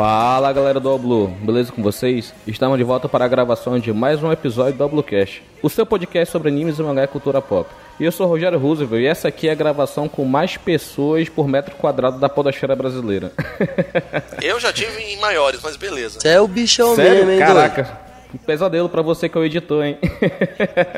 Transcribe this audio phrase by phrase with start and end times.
[0.00, 2.32] Fala galera do Oblu, beleza com vocês?
[2.46, 6.32] Estamos de volta para a gravação de mais um episódio do Oblocast, o seu podcast
[6.32, 7.68] sobre animes e mangá e cultura pop.
[8.00, 11.46] E eu sou Rogério Roosevelt e essa aqui é a gravação com mais pessoas por
[11.46, 13.30] metro quadrado da podosfera brasileira.
[14.40, 16.18] Eu já tive em maiores, mas beleza.
[16.18, 17.16] Você é o bichão Sério?
[17.16, 18.09] mesmo, hein, Caraca, doido?
[18.34, 19.98] Um pesadelo pra você que é o editor, hein?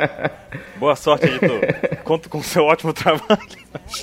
[0.76, 1.60] Boa sorte, editor.
[2.04, 3.40] Conto com o seu ótimo trabalho.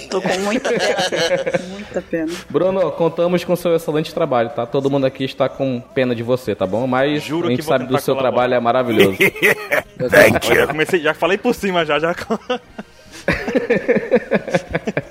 [0.10, 1.60] Tô com muita pena.
[1.70, 2.32] muita pena.
[2.50, 4.66] Bruno, contamos com seu excelente trabalho, tá?
[4.66, 6.88] Todo mundo aqui está com pena de você, tá bom?
[6.88, 8.48] Mas Juro a gente sabe do seu colaborar.
[8.48, 9.18] trabalho é maravilhoso.
[10.50, 12.16] Já comecei, já falei por cima já, já.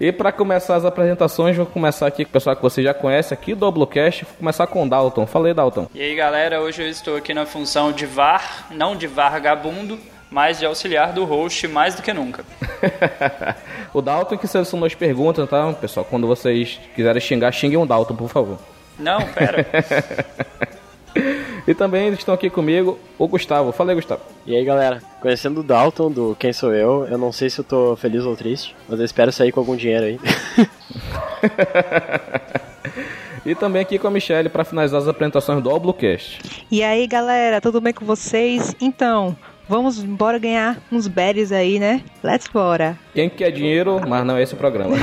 [0.00, 3.34] E para começar as apresentações, vou começar aqui com o pessoal que você já conhece
[3.34, 4.24] aqui do Oblocast.
[4.24, 5.26] Vou começar com o Dalton.
[5.26, 5.88] Falei, Dalton.
[5.92, 9.98] E aí galera, hoje eu estou aqui na função de VAR, não de vagabundo,
[10.30, 12.44] mas de auxiliar do host mais do que nunca.
[13.92, 15.72] o Dalton que selecionou as perguntas, tá?
[15.72, 18.58] Pessoal, quando vocês quiserem xingar, xinguem o Dalton, por favor.
[18.96, 19.66] Não, pera.
[21.66, 23.72] E também estão aqui comigo o Gustavo.
[23.72, 24.22] Falei, Gustavo.
[24.46, 25.02] E aí, galera?
[25.20, 28.34] Conhecendo o Dalton, do Quem Sou Eu, eu não sei se eu tô feliz ou
[28.36, 30.20] triste, mas eu espero sair com algum dinheiro aí.
[33.46, 36.38] E também aqui com a Michelle para finalizar as apresentações do Oblocast.
[36.70, 38.76] E aí, galera, tudo bem com vocês?
[38.78, 39.34] Então,
[39.66, 42.02] vamos embora ganhar uns berries aí, né?
[42.22, 42.98] Let's bora.
[43.14, 44.94] Quem quer dinheiro, mas não é esse o programa.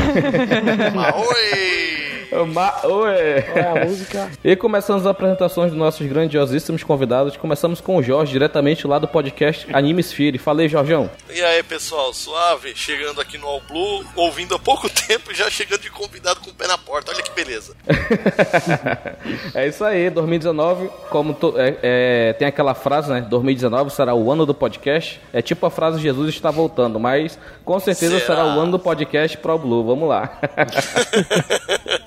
[1.17, 2.04] Oi!
[2.53, 3.13] Ma- Oi!
[3.13, 4.29] É a música.
[4.43, 9.07] E começando as apresentações dos nossos grandiosíssimos convidados, começamos com o Jorge, diretamente lá do
[9.07, 10.37] podcast Animes Sphere.
[10.37, 11.09] Falei, Jorjão.
[11.29, 12.73] E aí, pessoal, suave?
[12.75, 16.49] Chegando aqui no All Blue, ouvindo há pouco tempo e já chegando de convidado com
[16.49, 17.11] o pé na porta.
[17.11, 17.75] Olha que beleza.
[19.53, 23.21] é isso aí, 2019, como to- é- é, tem aquela frase, né?
[23.21, 25.19] 2019 será o ano do podcast.
[25.33, 28.55] É tipo a frase Jesus está voltando, mas com certeza será, Será?
[28.55, 29.83] o ano do podcast Pro Blue.
[29.85, 30.39] Vamos lá.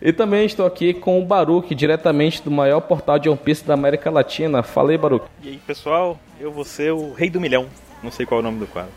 [0.00, 3.74] e também estou aqui com o Baruque, diretamente do maior portal de One Piece da
[3.74, 4.62] América Latina.
[4.62, 5.26] Falei, Baruque.
[5.42, 7.66] E aí, pessoal, eu vou ser o rei do milhão.
[8.02, 8.92] Não sei qual é o nome do quadro.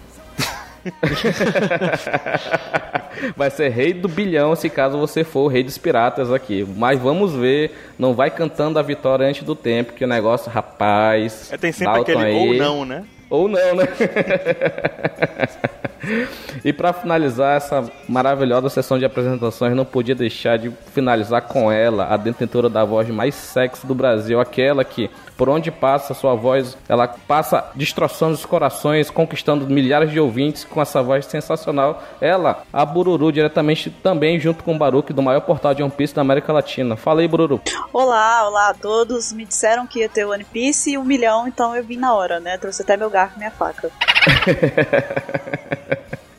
[3.36, 6.66] Vai ser rei do bilhão se caso você for o rei dos piratas aqui.
[6.78, 11.52] Mas vamos ver, não vai cantando a vitória antes do tempo, que o negócio, rapaz.
[11.52, 12.48] É, tem sempre Dalton aquele aí.
[12.48, 13.04] ou não, né?
[13.30, 13.86] Ou não, né?
[16.66, 22.06] e para finalizar essa maravilhosa sessão de apresentações, não podia deixar de finalizar com ela,
[22.06, 26.78] a detentora da voz mais sexy do Brasil, aquela que, por onde passa sua voz,
[26.90, 32.04] ela passa destroçando os corações, conquistando milhares de ouvintes com essa voz sensacional.
[32.20, 36.14] Ela, a Bururu, diretamente também junto com o Baruque, do maior portal de One Piece
[36.14, 36.98] da América Latina.
[36.98, 37.62] Fala aí, Bururu.
[37.94, 39.32] Olá, olá a todos.
[39.32, 42.42] Me disseram que ia ter One Piece e um milhão, então eu vim na hora,
[42.42, 42.58] né?
[42.58, 43.90] Trouxe até meu garfo e minha faca.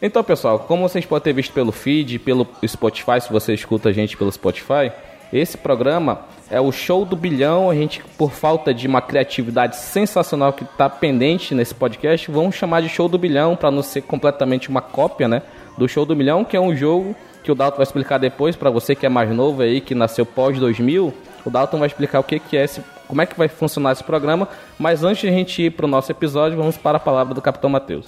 [0.03, 3.93] Então, pessoal, como vocês podem ter visto pelo feed, pelo Spotify, se você escuta a
[3.93, 4.91] gente pelo Spotify,
[5.31, 7.71] esse programa é o show do bilhão.
[7.71, 12.83] A gente, por falta de uma criatividade sensacional que está pendente nesse podcast, vamos chamar
[12.83, 15.43] de show do bilhão para não ser completamente uma cópia, né?
[15.79, 18.69] Do show do milhão, que é um jogo que o Dalton vai explicar depois para
[18.69, 21.15] você que é mais novo aí, que nasceu pós 2000.
[21.45, 24.05] O Dalton vai explicar o que, que é esse, como é que vai funcionar esse
[24.05, 24.49] programa.
[24.79, 27.41] Mas antes de a gente ir para o nosso episódio, vamos para a palavra do
[27.41, 28.07] Capitão Matheus.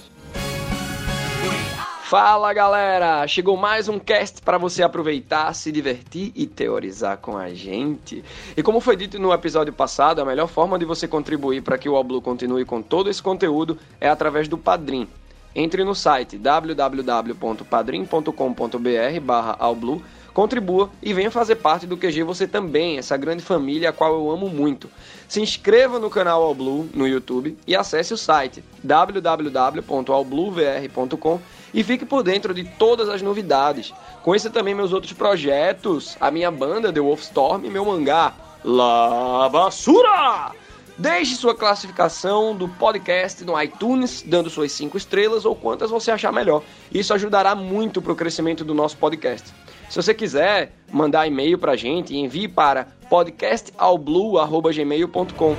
[2.13, 3.25] Fala galera!
[3.27, 8.23] Chegou mais um cast para você aproveitar, se divertir e teorizar com a gente.
[8.55, 11.89] E como foi dito no episódio passado, a melhor forma de você contribuir para que
[11.89, 15.07] o Oblu continue com todo esse conteúdo é através do Padrim.
[15.55, 20.03] Entre no site www.padrim.com.br barra Alblu,
[20.35, 24.29] contribua e venha fazer parte do QG você também, essa grande família a qual eu
[24.29, 24.87] amo muito.
[25.27, 31.41] Se inscreva no canal Alblu no YouTube e acesse o site www.albluvr.com
[31.73, 33.93] e fique por dentro de todas as novidades.
[34.21, 38.33] Conheça também meus outros projetos, a minha banda The Wolfstorm e meu mangá
[38.63, 40.51] La Basura!
[40.97, 46.31] Deixe sua classificação do podcast no iTunes, dando suas 5 estrelas ou quantas você achar
[46.31, 46.61] melhor.
[46.93, 49.51] Isso ajudará muito para o crescimento do nosso podcast.
[49.89, 55.55] Se você quiser mandar e-mail para a gente, envie para podcastalblue.gmail.com.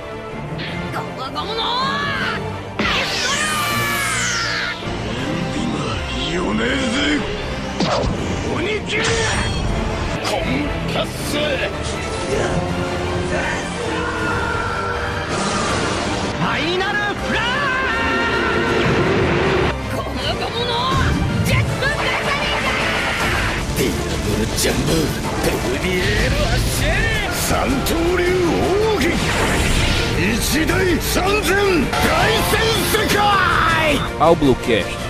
[6.65, 7.21] めず
[8.57, 9.03] 鬼切れ
[10.25, 10.41] コン
[10.95, 17.45] パスファイナルフラッ
[19.93, 20.73] この
[21.45, 22.73] ジェットブレザリーだ
[23.77, 24.93] ディアブルジャンボ
[25.45, 26.89] ペルビエロアッシェ
[27.31, 28.25] 三刀流
[28.95, 29.07] 奥義
[30.33, 31.13] 一大三
[31.43, 31.51] 千
[31.91, 32.03] 大
[32.51, 32.57] 戦
[32.91, 33.19] 世界
[34.19, 35.04] アウブロキャッ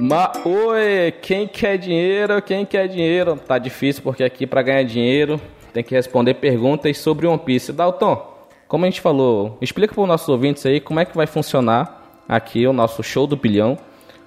[0.00, 2.40] Ma oi, quem quer dinheiro?
[2.40, 3.36] Quem quer dinheiro?
[3.36, 5.40] Tá difícil porque aqui para ganhar dinheiro
[5.72, 7.72] tem que responder perguntas sobre One Piece.
[7.72, 11.26] Dalton, como a gente falou, explica para os nossos ouvintes aí como é que vai
[11.26, 13.76] funcionar aqui o nosso show do bilhão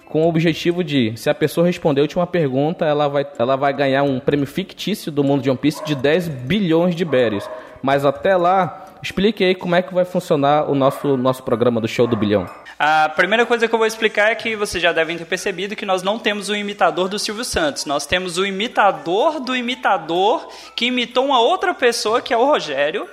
[0.06, 3.72] com o objetivo de, se a pessoa responder a última pergunta, ela vai, ela vai
[3.72, 7.50] ganhar um prêmio fictício do mundo de One Piece de 10 bilhões de berries.
[7.82, 11.88] Mas até lá, explique aí como é que vai funcionar o nosso, nosso programa do
[11.88, 12.46] Show do Bilhão.
[12.84, 15.86] A primeira coisa que eu vou explicar é que vocês já devem ter percebido que
[15.86, 17.86] nós não temos o imitador do Silvio Santos.
[17.86, 23.08] Nós temos o imitador do imitador que imitou uma outra pessoa, que é o Rogério.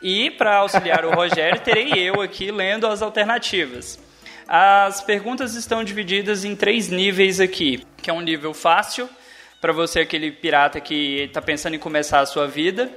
[0.00, 3.98] E para auxiliar o Rogério, terei eu aqui lendo as alternativas.
[4.48, 9.06] As perguntas estão divididas em três níveis aqui, que é um nível fácil,
[9.60, 12.90] para você aquele pirata que está pensando em começar a sua vida.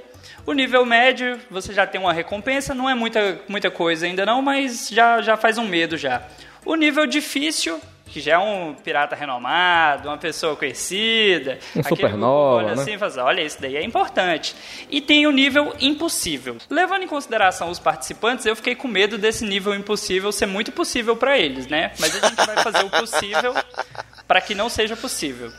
[0.46, 4.42] O nível médio, você já tem uma recompensa, não é muita, muita coisa ainda não,
[4.42, 6.22] mas já, já faz um medo já.
[6.64, 11.58] O nível difícil, que já é um pirata renomado, uma pessoa conhecida.
[11.74, 12.82] Um supernova, olha né?
[12.82, 14.54] assim assim, olha, isso daí é importante.
[14.90, 16.56] E tem o nível impossível.
[16.70, 21.16] Levando em consideração os participantes, eu fiquei com medo desse nível impossível ser muito possível
[21.16, 21.92] para eles, né?
[21.98, 23.54] Mas a gente vai fazer o possível
[24.26, 25.50] para que não seja possível.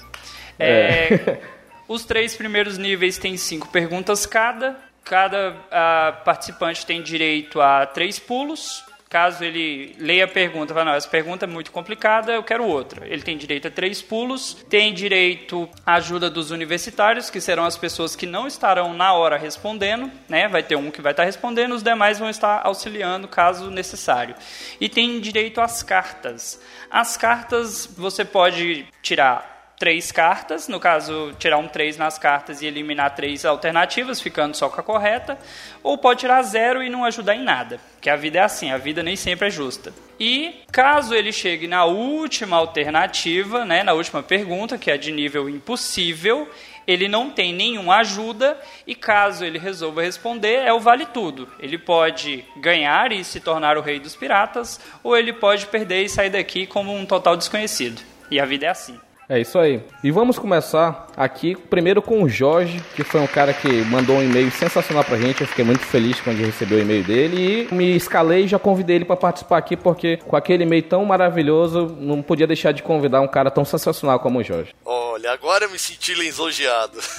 [0.57, 1.39] É,
[1.87, 4.75] os três primeiros níveis têm cinco perguntas cada.
[5.03, 8.83] Cada ah, participante tem direito a três pulos.
[9.07, 13.07] Caso ele leia a pergunta, fala, não, essa pergunta é muito complicada, eu quero outra.
[13.07, 17.77] Ele tem direito a três pulos, tem direito à ajuda dos universitários, que serão as
[17.77, 20.47] pessoas que não estarão na hora respondendo, né?
[20.47, 24.35] Vai ter um que vai estar respondendo, os demais vão estar auxiliando caso necessário.
[24.81, 26.59] E tem direito às cartas.
[26.89, 32.65] As cartas você pode tirar três cartas, no caso, tirar um 3 nas cartas e
[32.65, 35.37] eliminar três alternativas, ficando só com a correta,
[35.83, 38.77] ou pode tirar zero e não ajudar em nada, que a vida é assim, a
[38.77, 39.93] vida nem sempre é justa.
[40.19, 45.49] E caso ele chegue na última alternativa, né, na última pergunta, que é de nível
[45.49, 46.49] impossível,
[46.87, 51.49] ele não tem nenhuma ajuda e caso ele resolva responder, é o vale tudo.
[51.59, 56.09] Ele pode ganhar e se tornar o rei dos piratas, ou ele pode perder e
[56.09, 58.01] sair daqui como um total desconhecido.
[58.29, 58.99] E a vida é assim.
[59.27, 59.81] É isso aí.
[60.03, 64.23] E vamos começar aqui primeiro com o Jorge, que foi um cara que mandou um
[64.23, 65.41] e-mail sensacional pra gente.
[65.41, 68.97] Eu fiquei muito feliz quando recebi o e-mail dele e me escalei e já convidei
[68.97, 73.19] ele para participar aqui porque com aquele e-mail tão maravilhoso, não podia deixar de convidar
[73.21, 74.75] um cara tão sensacional como o Jorge.
[74.85, 76.99] Olha, agora eu me senti lisonjeado.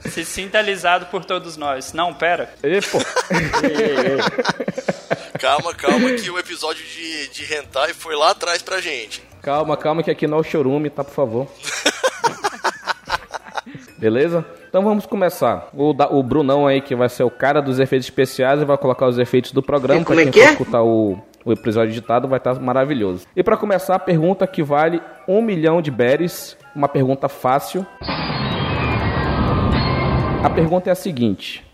[0.00, 1.94] Se sinta alisado por todos nós.
[1.94, 2.52] Não, pera.
[2.62, 2.98] E, pô,
[5.40, 9.27] calma, calma, que o episódio de, de Hentai foi lá atrás pra gente.
[9.42, 11.46] Calma, calma que aqui não é o chorume, tá, por favor.
[13.98, 14.44] Beleza?
[14.68, 15.68] Então vamos começar.
[15.74, 18.76] O, da- o Brunão aí, que vai ser o cara dos efeitos especiais, e vai
[18.78, 20.04] colocar os efeitos do programa.
[20.04, 23.26] Pra quem for escutar o, o episódio editado, vai estar maravilhoso.
[23.34, 26.56] E pra começar, a pergunta que vale um milhão de berries.
[26.76, 27.84] Uma pergunta fácil.
[30.44, 31.64] A pergunta é a seguinte.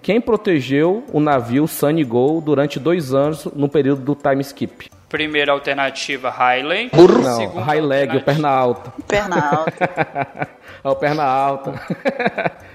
[0.00, 4.90] Quem protegeu o navio Sunny Go durante dois anos no período do time skip?
[5.14, 6.90] Primeira alternativa, Hailey.
[6.92, 8.92] Não, Segunda high leg, o perna alta.
[9.06, 10.48] Perna alta.
[10.82, 11.80] Ó, o perna alta.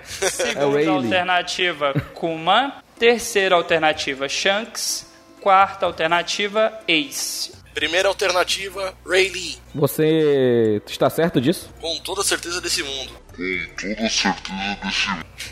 [0.06, 0.90] Segunda Rayleigh.
[0.90, 2.82] alternativa, Kuma.
[2.98, 5.06] Terceira alternativa, Shanks.
[5.42, 7.52] Quarta alternativa, Ace.
[7.74, 9.58] Primeira alternativa, Ray Lee.
[9.76, 11.70] Você está certo disso?
[11.82, 13.12] Com toda a certeza desse mundo.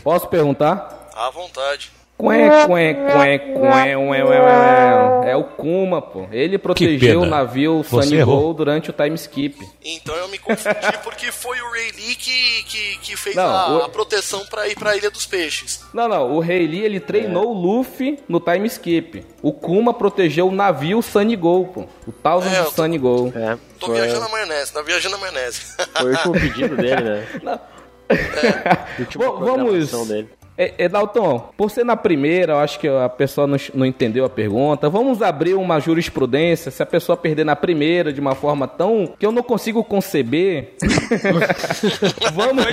[0.02, 1.10] Posso perguntar?
[1.14, 1.97] À vontade.
[2.18, 2.28] Quém,
[2.68, 5.30] ué, ué, ué.
[5.30, 6.26] É o Kuma, pô.
[6.32, 8.24] Ele protegeu o navio Sunny.
[8.24, 9.56] Go durante o time skip.
[9.84, 13.78] Então eu me confundi porque foi o Ray Lee que, que, que fez Não, a,
[13.78, 15.84] o- a proteção pra ir pra Ilha dos Peixes.
[15.94, 16.32] Não, não.
[16.34, 19.24] O Rei Lee, ele treinou o Luffy no time skip.
[19.40, 21.84] O Kuma protegeu o navio Sunny Go, pô.
[22.06, 23.32] O Thousand É, tô- Sunny Go.
[23.36, 25.60] É, Tô foi, viajando na maionese, tá viajando na maionese.
[25.96, 27.26] foi o último pedido dele, né?
[28.98, 30.08] Última Bom, vamos...
[30.08, 30.28] dele.
[30.58, 34.24] É, é, Dalton, por ser na primeira, eu acho que a pessoa não, não entendeu
[34.24, 34.90] a pergunta.
[34.90, 36.72] Vamos abrir uma jurisprudência.
[36.72, 40.74] Se a pessoa perder na primeira de uma forma tão que eu não consigo conceber,
[42.34, 42.64] vamos.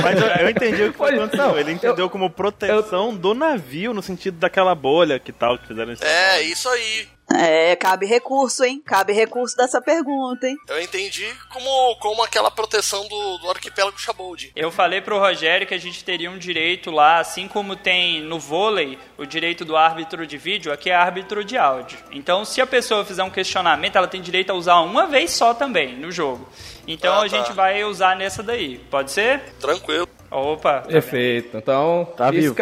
[0.00, 1.48] Mas eu, eu entendi o que foi aconteceu.
[1.48, 5.92] não, Ele entendeu como proteção do navio, no sentido daquela bolha que tal, que fizeram
[5.92, 6.04] isso.
[6.04, 7.17] é, isso aí.
[7.34, 8.82] É, cabe recurso, hein?
[8.84, 10.56] Cabe recurso dessa pergunta, hein?
[10.66, 14.50] Eu entendi como, como aquela proteção do, do arquipélago Shabold.
[14.56, 18.38] Eu falei pro Rogério que a gente teria um direito lá, assim como tem no
[18.38, 21.98] vôlei o direito do árbitro de vídeo, aqui é árbitro de áudio.
[22.12, 25.52] Então, se a pessoa fizer um questionamento, ela tem direito a usar uma vez só
[25.52, 26.48] também no jogo.
[26.86, 27.52] Então Ah, a gente tá.
[27.52, 28.78] vai usar nessa daí.
[28.90, 29.40] Pode ser?
[29.60, 30.08] Tranquilo.
[30.30, 30.80] Opa.
[30.80, 31.58] Perfeito.
[31.58, 32.54] Então, Tá vivo.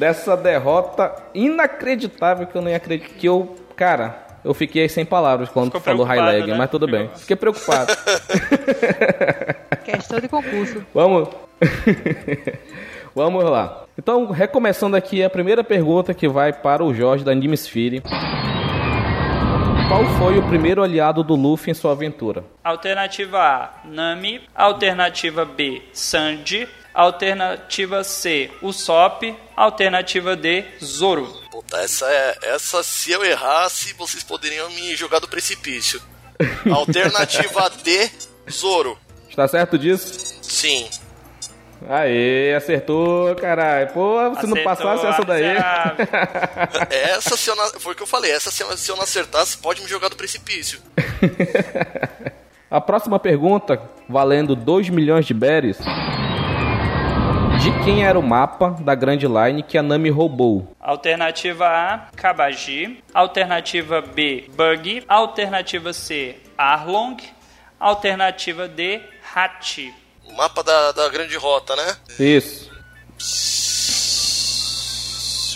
[0.00, 5.66] Dessa derrota inacreditável que eu nem acredito que eu, cara, Eu fiquei sem palavras quando
[5.66, 6.56] Ficou tu falou high leg, né?
[6.56, 7.10] mas tudo bem.
[7.14, 7.92] Fiquei preocupado.
[9.84, 10.82] Questão de concurso.
[10.94, 11.28] Vamos.
[13.14, 13.84] Vamos lá.
[13.98, 18.02] Então, recomeçando aqui, a primeira pergunta que vai para o Jorge da Animesphere.
[19.88, 22.42] Qual foi o primeiro aliado do Luffy em sua aventura?
[22.64, 24.40] Alternativa A, Nami.
[24.54, 26.66] Alternativa B, Sanji.
[27.00, 29.34] Alternativa C, Usopp.
[29.56, 31.26] Alternativa D, Zoro.
[31.50, 32.38] Puta, essa é.
[32.42, 36.00] Essa, se eu errasse, vocês poderiam me jogar do precipício.
[36.70, 38.10] Alternativa D,
[38.50, 38.98] Zoro.
[39.30, 40.36] Está certo disso?
[40.42, 40.90] Sim.
[41.88, 43.90] Aê, acertou, caralho.
[43.94, 45.44] Pô, se não Acertou, passasse essa daí.
[46.90, 48.30] Essa, se eu não, foi o que eu falei.
[48.30, 50.78] Essa, se eu, se eu não acertasse, pode me jogar do precipício.
[52.70, 55.78] A próxima pergunta, valendo 2 milhões de berries.
[57.62, 60.74] De quem era o mapa da Grand Line que a Nami roubou?
[60.80, 63.02] Alternativa A, Kabaji.
[63.12, 65.04] Alternativa B, Bug.
[65.08, 67.16] Alternativa C, Arlong.
[67.78, 69.00] Alternativa D,
[69.34, 69.92] Hachi.
[70.26, 71.96] O mapa da, da grande rota, né?
[72.18, 72.70] Isso.
[73.18, 73.98] Se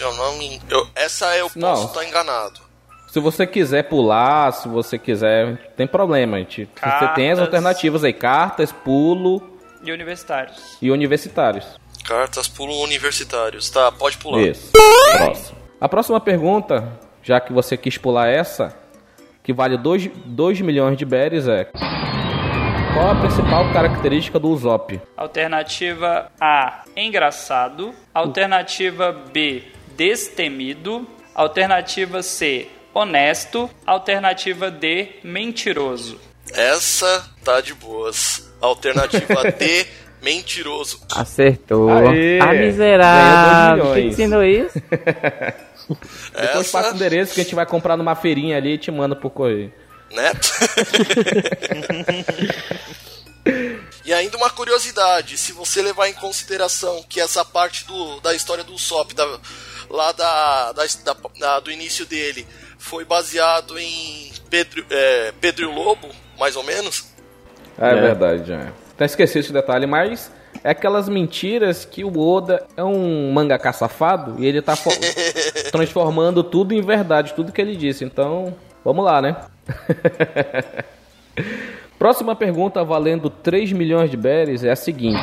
[0.02, 0.61] eu não me.
[0.68, 1.84] Eu, essa eu posso Não.
[1.87, 2.61] estar enganado.
[3.08, 6.68] Se você quiser pular, se você quiser, tem problema, gente.
[6.75, 7.40] Você tem as Cartas.
[7.40, 9.40] alternativas aí, cartas, pulo
[9.84, 10.76] E universitários.
[10.82, 11.64] e universitários.
[12.04, 13.70] Cartas pulo universitários.
[13.70, 14.42] Tá, pode pular.
[14.42, 14.70] Isso.
[15.16, 15.58] Próximo.
[15.80, 18.76] A próxima pergunta, já que você quis pular essa,
[19.42, 21.64] que vale 2 milhões de berries, é...
[22.94, 25.00] Qual a principal característica do Usopp?
[25.16, 27.92] Alternativa A, engraçado.
[28.14, 29.64] Alternativa B,
[29.96, 31.06] destemido.
[31.34, 33.68] Alternativa C, honesto.
[33.84, 36.20] Alternativa D, mentiroso.
[36.52, 38.52] Essa tá de boas.
[38.61, 39.87] Alternativa D,
[40.25, 41.00] mentiroso.
[41.14, 41.88] Acertou.
[41.90, 42.40] Aê!
[42.40, 43.95] A Ganhou miserável.
[43.95, 44.83] Quem ensinou isso?
[46.35, 48.90] Depois passa o Essa, endereço que a gente vai comprar numa feirinha ali e te
[48.90, 49.73] manda por correio.
[50.11, 50.33] né?
[54.04, 58.64] e ainda uma curiosidade, se você levar em consideração que essa parte do, da história
[58.64, 59.38] do Usopp, da,
[59.90, 62.47] lá da, da, da- da- do início dele,
[62.78, 67.04] foi baseado em Pedro, é, Pedro e o Lobo, mais ou menos.
[67.78, 67.95] É, É.
[68.00, 68.73] verdade, é.
[68.94, 70.30] Até esqueci esse detalhe, mas
[70.62, 74.90] é aquelas mentiras que o Oda é um mangaka safado e ele tá fo-
[75.72, 78.04] transformando tudo em verdade, tudo que ele disse.
[78.04, 79.36] Então, vamos lá, né?
[81.98, 85.22] Próxima pergunta valendo 3 milhões de berries é a seguinte.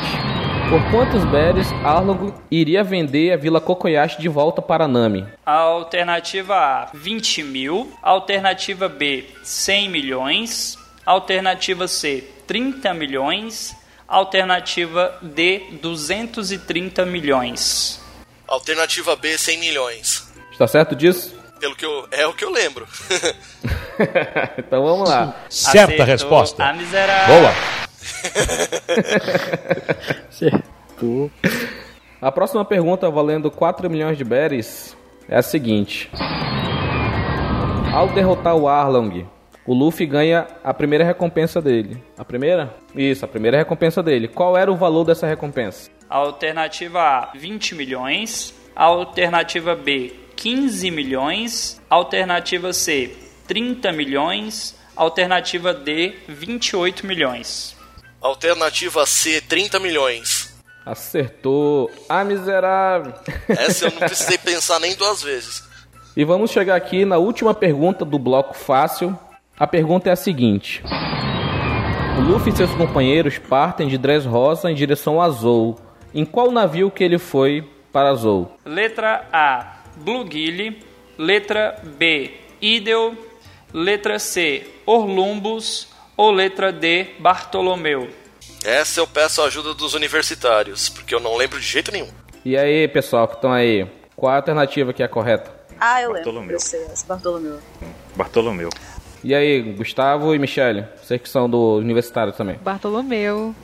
[0.68, 5.26] Por quantos berries Arlong iria vender a Vila Kokoyashi de volta para Nami?
[5.44, 7.92] Alternativa A, 20 mil.
[8.02, 10.78] Alternativa B, 100 milhões.
[11.04, 13.74] Alternativa C, 30 milhões.
[14.06, 17.98] Alternativa D, 230 milhões.
[18.46, 20.30] Alternativa B, 100 milhões.
[20.50, 21.34] Está certo disso?
[21.58, 22.86] Pelo que eu, é o que eu lembro.
[24.58, 25.34] então vamos lá.
[25.48, 26.62] Certa Acertou resposta.
[26.62, 27.40] A miserável.
[27.40, 27.54] Boa.
[30.28, 31.30] Acertou.
[32.20, 34.94] A próxima pergunta, valendo 4 milhões de berries,
[35.26, 36.10] é a seguinte:
[37.94, 39.26] Ao derrotar o Arlong,
[39.64, 42.02] o Luffy ganha a primeira recompensa dele.
[42.18, 42.74] A primeira?
[42.94, 44.26] Isso, a primeira recompensa dele.
[44.26, 45.90] Qual era o valor dessa recompensa?
[46.08, 48.54] Alternativa A, 20 milhões.
[48.74, 51.80] Alternativa B, 15 milhões.
[51.88, 53.14] Alternativa C,
[53.46, 54.76] 30 milhões.
[54.96, 57.76] Alternativa D, 28 milhões.
[58.20, 60.52] Alternativa C, 30 milhões.
[60.84, 61.88] Acertou.
[62.08, 63.14] Ah, miserável.
[63.48, 65.62] Essa eu não precisei pensar nem duas vezes.
[66.16, 69.16] E vamos chegar aqui na última pergunta do bloco fácil.
[69.58, 70.82] A pergunta é a seguinte:
[72.18, 75.78] O Luffy e seus companheiros partem de Dressrosa em direção a Zou.
[76.14, 78.56] Em qual navio que ele foi para Zou?
[78.64, 80.76] Letra A, Bluegill.
[81.18, 83.14] Letra B, Idel.
[83.72, 85.88] Letra C, Orlumbus.
[86.16, 88.08] Ou letra D, Bartolomeu.
[88.64, 92.08] Essa eu peço a ajuda dos universitários, porque eu não lembro de jeito nenhum.
[92.44, 95.50] E aí, pessoal que estão aí, qual a alternativa que é correta?
[95.80, 96.24] Ah, eu lembro.
[96.24, 96.52] Bartolomeu.
[96.52, 97.58] Eu sei, essa Bartolomeu.
[98.14, 98.68] Bartolomeu.
[99.24, 102.56] E aí, Gustavo e Michele, vocês que são do universitário também.
[102.62, 103.54] Bartolomeu.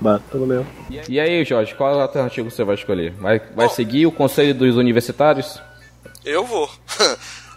[0.00, 0.66] Bartolomeu.
[1.08, 3.12] E aí, Jorge, qual a alternativa você vai escolher?
[3.12, 5.60] Vai, vai seguir o conselho dos universitários?
[6.24, 6.68] Eu vou.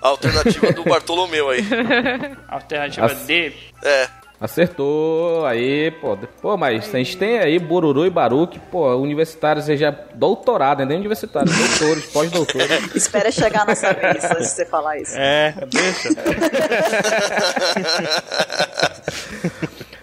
[0.02, 1.60] A alternativa do Bartolomeu aí.
[2.48, 3.52] Alternativa As- D,
[3.84, 4.08] É,
[4.42, 6.18] Acertou, aí, pô.
[6.42, 11.54] Pô, mas a gente tem aí Bururu e Baruque, pô, universitários, seja doutorado, nem universitários,
[11.54, 12.70] doutores, pós-doutores.
[12.96, 15.14] Espera chegar nessa vez antes de você falar isso.
[15.18, 16.10] É, deixa.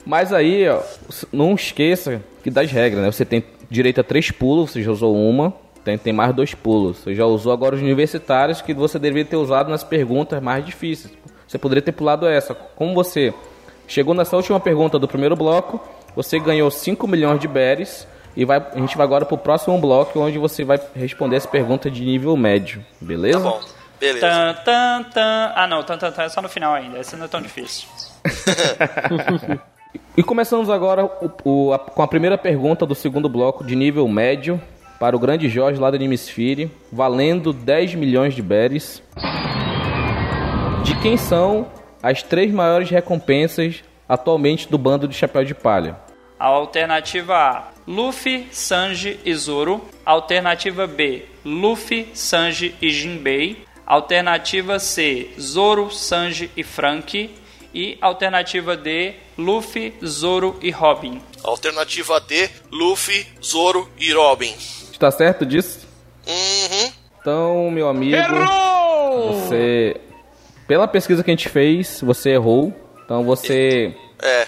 [0.05, 0.83] Mas aí, ó,
[1.33, 3.11] não esqueça que das regras, né?
[3.11, 6.99] Você tem direito a três pulos, você já usou uma, tem, tem mais dois pulos.
[6.99, 11.14] Você já usou agora os universitários que você deveria ter usado nas perguntas mais difíceis.
[11.49, 12.55] você poderia ter pulado essa.
[12.55, 13.33] Como você
[13.87, 15.81] chegou nessa última pergunta do primeiro bloco,
[16.14, 18.07] você ganhou 5 milhões de berries.
[18.37, 21.90] E vai, a gente vai agora pro próximo bloco, onde você vai responder essa pergunta
[21.90, 23.40] de nível médio, beleza?
[23.40, 23.61] Tá bom,
[23.99, 24.21] beleza.
[24.21, 25.52] Tan, tan, tan.
[25.55, 26.99] Ah, não, tan, tan, tan é só no final ainda.
[26.99, 27.88] Essa não é tão difícil.
[30.16, 34.07] E começamos agora o- o- a- com a primeira pergunta do segundo bloco de nível
[34.09, 34.61] médio
[34.99, 39.02] para o grande Jorge lá da Animesphere, valendo 10 milhões de berries.
[40.83, 41.66] De quem são
[42.02, 45.96] as três maiores recompensas atualmente do bando de Chapéu de Palha?
[46.38, 49.82] A alternativa A, Luffy, Sanji e Zoro.
[50.04, 53.64] Alternativa B, Luffy, Sanji e Jinbei.
[53.86, 57.34] Alternativa C, Zoro, Sanji e Franky.
[57.72, 61.20] E alternativa D, Luffy, Zoro e Robin.
[61.44, 64.54] Alternativa D, Luffy, Zoro e Robin.
[64.90, 65.86] Está certo disso?
[66.26, 66.92] Uhum.
[67.20, 68.16] Então, meu amigo,
[69.26, 70.00] você
[70.66, 72.73] pela pesquisa que a gente fez, você errou.
[73.04, 74.46] Então você É.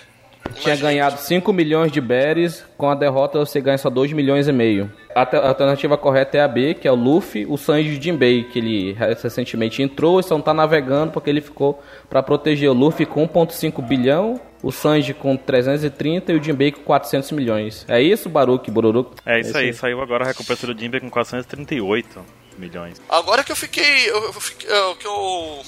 [0.60, 4.52] tinha ganhado 5 milhões de berries, com a derrota você ganha só 2 milhões e
[4.52, 4.90] meio.
[5.14, 7.98] A te- a alternativa correta é a B, que é o Luffy, o Sanji e
[7.98, 12.22] o Jinbei, que ele recentemente entrou e só não tá navegando porque ele ficou para
[12.22, 17.30] proteger o Luffy com 1.5 bilhão, o Sanji com 330 e o Jinbei com 400
[17.32, 17.84] milhões.
[17.88, 19.14] É isso, Baruque, Bururuco?
[19.26, 22.24] É isso aí, saiu agora a recompensa do Jimbe com 438
[22.56, 23.00] milhões.
[23.08, 24.08] Agora que eu fiquei.
[24.10, 24.32] Eu,
[24.68, 25.60] eu- que eu.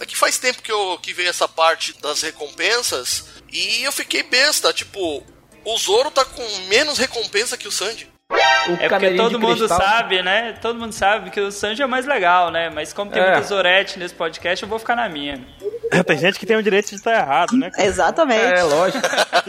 [0.00, 4.22] É que faz tempo que, eu, que veio essa parte das recompensas e eu fiquei
[4.22, 4.72] besta.
[4.72, 5.22] Tipo,
[5.64, 8.08] o Zoro tá com menos recompensa que o Sanji.
[8.28, 10.58] O É porque todo mundo cristal- sabe, né?
[10.60, 12.68] Todo mundo sabe que o Sanji é mais legal, né?
[12.70, 13.26] Mas como tem É.
[13.30, 15.40] muita Zorete nesse podcast, eu vou ficar na minha.
[16.04, 17.70] Tem gente que tem o direito de estar errado, né?
[17.70, 17.86] cara?
[17.86, 18.42] Exatamente.
[18.42, 19.06] É, lógico.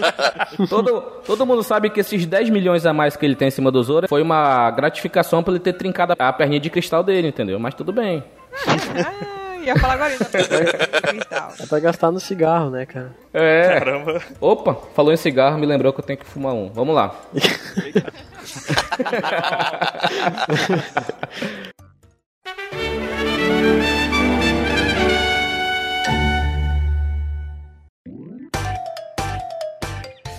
[0.70, 3.72] todo, todo mundo sabe que esses 10 milhões a mais que ele tem em cima
[3.72, 7.60] do Zoro foi uma gratificação por ele ter trincado a perninha de cristal dele, entendeu?
[7.60, 8.24] Mas tudo bem.
[9.68, 10.26] Ia falar agora ainda.
[11.04, 11.54] Cristal.
[11.60, 13.12] É pra gastar no cigarro, né, cara?
[13.34, 13.80] É.
[13.80, 14.22] Caramba.
[14.40, 16.70] Opa, falou em cigarro, me lembrou que eu tenho que fumar um.
[16.72, 17.14] Vamos lá.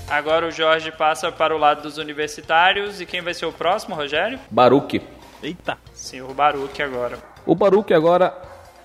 [0.08, 2.98] Agora o Jorge passa para o lado dos universitários.
[2.98, 4.40] E quem vai ser o próximo, Rogério?
[4.50, 5.02] Baruque.
[5.42, 5.76] Eita.
[5.92, 7.18] Senhor Baruque agora.
[7.44, 8.34] O Baruque agora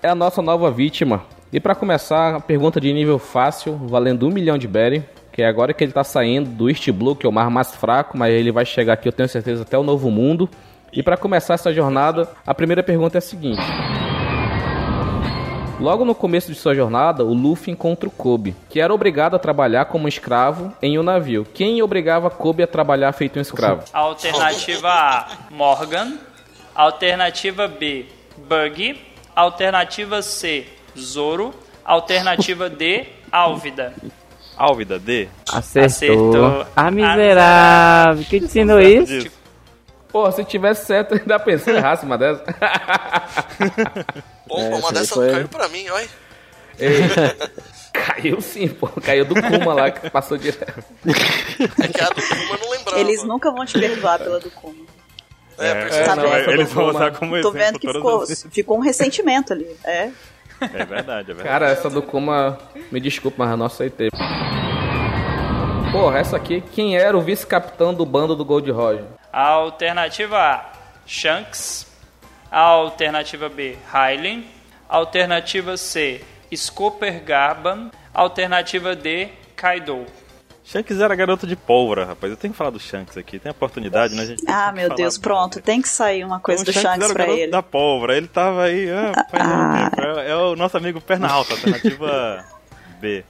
[0.04, 1.24] é a nossa nova vítima.
[1.50, 5.02] E pra começar, a pergunta de nível fácil, valendo um milhão de berry.
[5.32, 7.74] Que é agora que ele tá saindo do East Blue, que é o mar mais
[7.74, 10.48] fraco, mas ele vai chegar aqui, eu tenho certeza, até o Novo Mundo.
[10.92, 13.62] E pra começar essa jornada, a primeira pergunta é a seguinte.
[15.80, 19.38] Logo no começo de sua jornada, o Luffy encontra o Kobe, que era obrigado a
[19.38, 21.46] trabalhar como escravo em um navio.
[21.52, 23.84] Quem obrigava Kobe a trabalhar feito um escravo?
[23.92, 26.18] Alternativa A, Morgan.
[26.74, 28.04] Alternativa B,
[28.36, 29.13] Buggy.
[29.34, 30.66] Alternativa C,
[30.98, 31.52] Zoro.
[31.84, 33.92] Alternativa D, Álvida.
[34.56, 35.28] Álvida, D.
[35.52, 35.84] Acertou.
[35.84, 36.66] Acertou.
[36.74, 38.24] Ah, miserável.
[38.30, 39.30] Quem te ensinou isso?
[40.08, 42.44] Pô, se tivesse certo, ainda pensei em raça uma dessa.
[44.48, 46.08] Pô, É, uma dessa foi- caiu pra mim, olha.
[47.92, 48.88] Caiu sim, pô.
[49.00, 50.82] Caiu do Kuma lá que passou direto.
[51.06, 52.98] É que a do Kuma eu não lembrava.
[53.00, 54.74] Eles nunca vão te perdoar pela do Kuma.
[55.58, 56.16] É, É, percebe?
[56.16, 59.66] não, eles vão usar como Tô exemplo vendo que ficou, as ficou um ressentimento ali.
[59.84, 60.10] É.
[60.60, 61.42] É verdade, é verdade.
[61.42, 62.58] Cara, essa do Kuma,
[62.90, 64.08] me desculpa, mas eu não aceitei.
[65.92, 69.04] Porra, essa aqui, quem era o vice-capitão do bando do Gold Roger?
[69.32, 70.64] Alternativa A,
[71.06, 71.86] Shanks.
[72.50, 74.42] Alternativa B, Hylian.
[74.88, 76.20] Alternativa C,
[76.54, 77.90] Scooper Garban.
[78.12, 80.06] Alternativa D, Kaido.
[80.64, 82.32] Shanks era garoto de pólvora, rapaz.
[82.32, 83.38] Eu tenho que falar do Shanks aqui.
[83.38, 84.22] Tem oportunidade, né?
[84.22, 85.60] A gente Ah, meu Deus, pronto.
[85.60, 87.50] Tem que sair uma coisa Então, do Shanks Shanks pra garoto ele.
[87.52, 88.16] da pólvora.
[88.16, 89.90] Ele tava aí, ah, Ah.
[90.24, 92.44] É, é o nosso amigo perna alta, alternativa
[92.98, 93.22] B.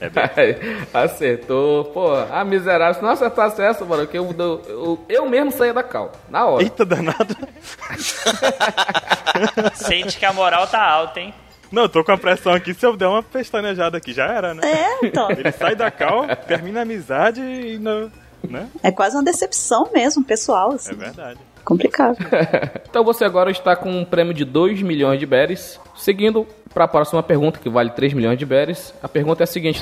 [0.00, 0.20] É B.
[0.94, 1.84] Acertou.
[1.86, 2.94] Porra, ah, miserável.
[2.94, 6.10] Se não acertasse essa, mano, que eu, eu, eu, eu mesmo saía da cal.
[6.30, 6.62] Na hora.
[6.62, 7.36] Eita danado.
[9.74, 11.34] Sente que a moral tá alta, hein?
[11.76, 12.72] Não, eu tô com a pressão aqui.
[12.72, 14.62] Se eu der uma pestanejada aqui, já era, né?
[14.64, 15.30] É, então.
[15.30, 18.10] Ele sai da cal, termina a amizade e não.
[18.48, 18.66] Né?
[18.82, 20.72] É quase uma decepção mesmo, pessoal.
[20.72, 20.94] É Assim.
[20.94, 21.38] verdade.
[21.62, 22.16] Complicado.
[22.88, 25.78] Então você agora está com um prêmio de 2 milhões de berries.
[25.94, 28.94] Seguindo para a próxima pergunta, que vale 3 milhões de berries.
[29.02, 29.80] A pergunta é a seguinte: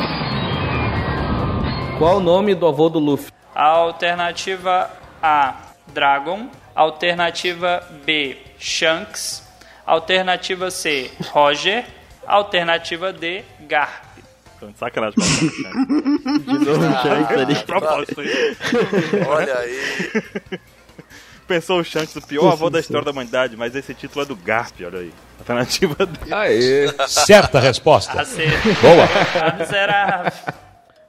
[1.96, 3.30] Qual o nome do avô do Luffy?
[3.54, 4.90] Alternativa
[5.22, 5.54] A,
[5.92, 6.48] Dragon.
[6.74, 9.43] Alternativa B, Shanks.
[9.87, 11.85] Alternativa C, Roger.
[12.27, 14.05] Alternativa D, Garp.
[14.77, 15.18] Sacanagem.
[15.18, 17.55] De novo o Shanks ali.
[17.64, 18.57] Propósito aí.
[19.29, 20.61] Olha aí.
[21.47, 24.35] Pensou o Shanks, o pior avô da história da humanidade, mas esse título é do
[24.35, 25.12] Garp, olha aí.
[25.38, 26.33] Alternativa D.
[26.33, 26.88] Aê.
[27.07, 28.23] Certa resposta.
[28.23, 28.68] Acerto.
[28.81, 29.05] Boa.
[29.42, 30.33] Ah, miserável.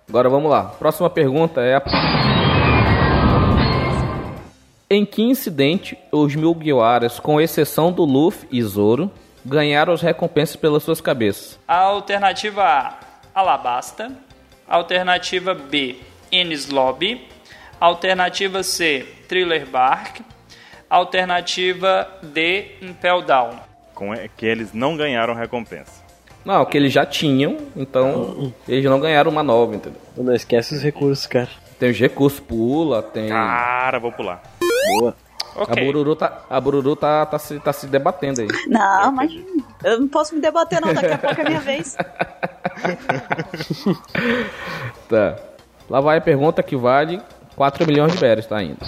[0.09, 0.65] Agora vamos lá.
[0.65, 2.44] Próxima pergunta é a...
[4.87, 9.09] Em que incidente os Mugiwaras, com exceção do Luffy e Zoro,
[9.43, 11.59] ganharam as recompensas pelas suas cabeças?
[11.67, 12.99] Alternativa A,
[13.33, 14.11] Alabasta.
[14.67, 15.95] Alternativa B,
[16.31, 17.27] Ennis Lobby.
[17.79, 20.21] Alternativa C, Thriller Bark.
[20.87, 23.55] Alternativa D, Impel Down.
[23.95, 26.03] Com é que eles não ganharam recompensa.
[26.45, 29.99] Não, que eles já tinham, então eles não ganharam uma nova, entendeu?
[30.15, 31.49] Não esquece os recursos, cara.
[31.79, 33.29] Tem os recursos, pula, tem...
[33.29, 34.43] Cara, vou pular.
[34.99, 35.15] Boa.
[35.55, 35.85] A Ok.
[35.85, 38.47] Bururu, tá, a Bururu tá, tá, se, tá se debatendo aí.
[38.67, 39.31] Não, mas
[39.85, 41.95] eu não posso me debater não, daqui a pouco é minha vez.
[45.07, 45.35] Tá.
[45.89, 47.21] Lá vai a pergunta que vale
[47.55, 48.79] 4 milhões de berries, tá ainda.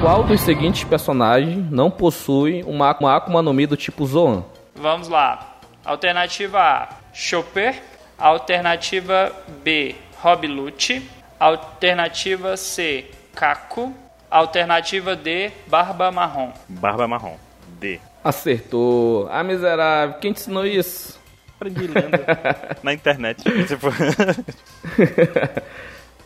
[0.00, 4.42] Qual dos seguintes personagens não possui uma, uma Akuma no Mi do tipo Zoan?
[4.74, 5.58] Vamos lá.
[5.84, 7.80] Alternativa A, Chopper.
[8.18, 9.30] Alternativa
[9.62, 11.06] B, Rob Lute.
[11.38, 13.94] Alternativa C, Kaku.
[14.30, 16.52] Alternativa D, Barba Marrom.
[16.68, 17.36] Barba marrom.
[17.80, 17.98] D.
[18.22, 19.28] Acertou.
[19.30, 20.18] Ah, miserável.
[20.20, 21.18] Quem te ensinou isso?
[21.56, 22.18] Aprendi lendo
[22.82, 23.42] na internet.
[23.66, 23.88] Tipo,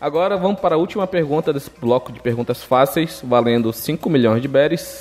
[0.00, 4.48] Agora vamos para a última pergunta desse bloco de perguntas fáceis, valendo 5 milhões de
[4.48, 5.00] berries.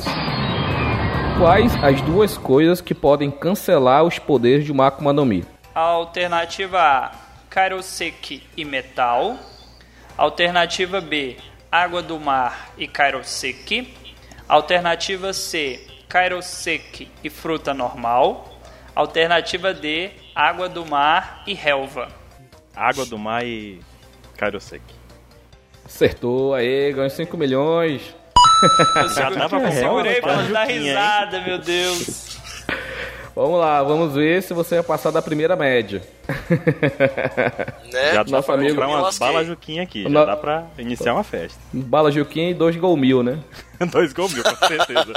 [1.37, 5.43] Quais as duas coisas que podem cancelar os poderes de uma Akuma no Mi?
[5.75, 7.11] Alternativa A,
[7.49, 9.35] Kairoseki e Metal.
[10.17, 11.35] Alternativa B,
[11.73, 13.91] Água do Mar e Kairoseki.
[14.47, 18.59] Alternativa C, Kairoseki e Fruta Normal.
[18.93, 22.09] Alternativa D, Água do Mar e Relva.
[22.75, 23.79] água do mar e
[24.37, 24.93] Kairoseki.
[25.83, 28.15] Acertou, aí, ganhou 5 milhões.
[28.95, 30.79] Eu Já segurei, tava eu com segurei pra uma não dar hein?
[30.79, 32.32] risada, meu Deus.
[33.35, 36.01] Vamos lá, vamos ver se você vai passar da primeira média.
[37.93, 38.13] Né?
[38.13, 40.03] Já dá Nosso pra amigo- comprar umas balas Juquinha aqui.
[40.03, 41.59] Já No- dá pra iniciar uma festa.
[41.71, 43.39] Bala Juquinha e 2 Gol Mil, né?
[43.91, 45.13] Dois gol mil, com certeza.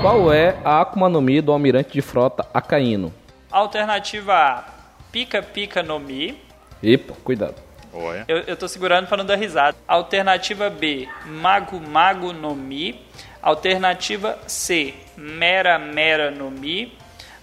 [0.00, 3.12] Qual é a Akuma no Mi do almirante de frota Akaino?
[3.50, 4.64] Alternativa A,
[5.12, 6.40] Pica Pica no Mi.
[6.82, 7.54] Epa, cuidado.
[7.92, 8.24] Olha.
[8.28, 9.76] Eu, eu tô segurando pra não dar risada.
[9.88, 13.00] Alternativa B, Mago Mago no Mi.
[13.46, 16.92] Alternativa C, Mera Mera no Mi.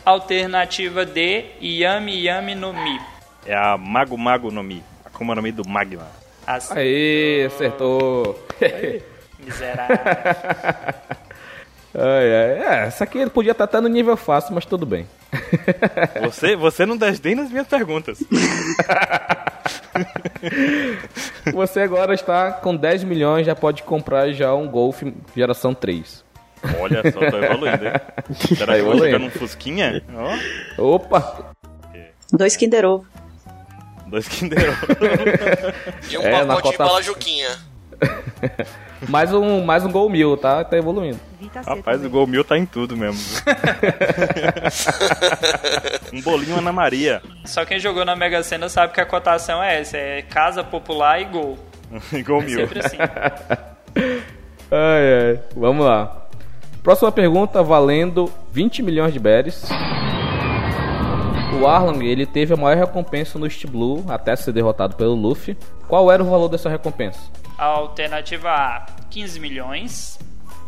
[0.03, 2.99] Alternativa D, Yami Yami no Mi.
[3.45, 4.83] É a Mago Mago no Mi.
[5.05, 6.05] Akuma no Mi do Magma.
[6.45, 6.69] As...
[6.73, 8.37] Aê, acertou.
[9.39, 9.95] Miserável.
[11.95, 12.59] Ai, ai.
[12.59, 15.07] É, essa aqui ele podia estar até no nível fácil, mas tudo bem.
[16.21, 18.19] Você, você não desdém nas minhas perguntas.
[21.53, 25.01] Você agora está com 10 milhões, já pode comprar já um Golf
[25.35, 26.23] geração 3.
[26.79, 27.93] Olha só, tô evoluindo, hein?
[28.55, 30.01] Será Tá que eu vou chegar num Fusquinha?
[30.77, 31.51] Ó, Opa!
[32.31, 33.05] Dois Kinder Ovo.
[34.07, 34.87] dois Kinder Ovo.
[36.09, 37.49] E um É, na pacote de cota- bala Juquinha.
[39.09, 40.63] Mais um, mais um Gol Mil, tá?
[40.63, 41.19] Tá evoluindo.
[41.53, 42.07] Rapaz, também.
[42.07, 43.19] o Gol Mil tá em tudo mesmo.
[46.13, 47.21] um bolinho Ana Maria.
[47.43, 51.21] Só quem jogou na Mega Sena sabe que a cotação é essa: é casa popular
[51.21, 51.57] e gol.
[52.25, 52.59] Gol É Mil.
[52.59, 52.97] sempre assim.
[54.71, 55.39] Ai, ai.
[55.55, 56.21] Vamos lá.
[56.81, 59.67] Próxima pergunta valendo 20 milhões de berries.
[61.61, 65.57] O Arlong, ele teve a maior recompensa no East Blue até ser derrotado pelo Luffy.
[65.87, 67.19] Qual era o valor dessa recompensa?
[67.57, 70.19] Alternativa A, 15 milhões.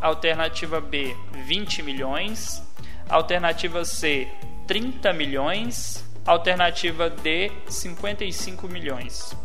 [0.02, 2.64] Alternativa B, 20 milhões.
[3.10, 4.28] Alternativa C,
[4.68, 6.04] 30 milhões.
[6.26, 9.36] Alternativa D, 55 milhões.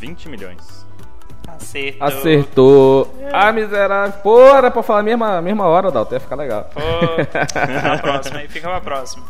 [0.00, 0.86] 20 milhões.
[1.46, 2.04] Acerto.
[2.04, 3.14] Acertou.
[3.32, 4.20] Ah, miserável.
[4.22, 6.14] Pô, era pra falar a mesma, mesma hora, Dalton.
[6.14, 6.70] Ia ficar legal.
[6.72, 6.80] Pô,
[7.82, 9.24] na próxima, aí fica pra próxima.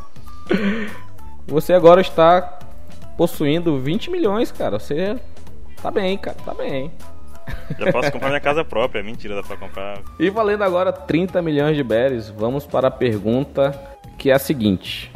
[1.46, 2.58] Você agora está
[3.16, 4.78] possuindo 20 milhões, cara.
[4.78, 5.16] Você
[5.82, 6.36] tá bem, cara.
[6.44, 6.92] Tá bem.
[7.78, 9.02] Já posso comprar minha casa própria.
[9.02, 10.00] Mentira, dá pra comprar.
[10.18, 13.72] E valendo agora 30 milhões de berries, vamos para a pergunta
[14.18, 15.10] que é a seguinte.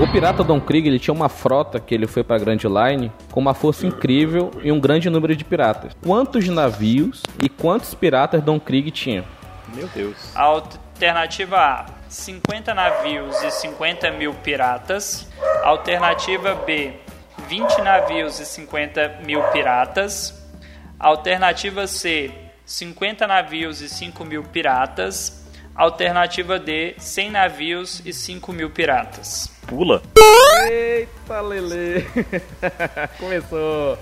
[0.00, 3.40] O pirata Don Krieg ele tinha uma frota que ele foi para Grand Line com
[3.40, 5.92] uma força incrível e um grande número de piratas.
[6.04, 9.24] Quantos navios e quantos piratas Don Krieg tinha?
[9.74, 10.32] Meu Deus.
[10.92, 15.26] Alternativa A, 50 navios e 50 mil piratas.
[15.64, 16.92] Alternativa B,
[17.48, 20.32] 20 navios e 50 mil piratas.
[21.00, 22.30] Alternativa C,
[22.64, 25.44] 50 navios e 5 mil piratas.
[25.74, 29.50] Alternativa D, 100 navios e 5 mil piratas.
[29.66, 30.02] Pula.
[30.68, 32.06] Eita, Lele!
[33.18, 33.98] Começou.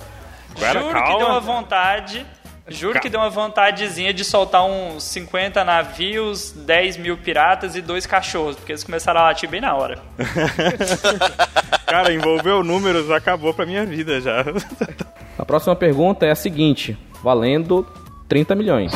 [0.57, 1.03] Juro calma.
[1.03, 2.26] que deu uma vontade.
[2.70, 8.06] Juro que deu uma vontadezinha de soltar uns 50 navios, 10 mil piratas e dois
[8.06, 9.98] cachorros, porque eles começaram a latir bem na hora.
[11.85, 14.44] Cara, envolveu números, acabou pra minha vida já.
[15.37, 17.85] A próxima pergunta é a seguinte, valendo
[18.28, 18.92] 30 milhões.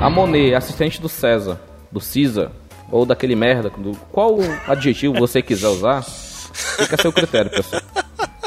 [0.00, 2.52] A Monet, assistente do César, do César,
[2.92, 4.36] ou daquele merda, do, qual
[4.68, 7.82] adjetivo você quiser usar, fica a seu critério, pessoal.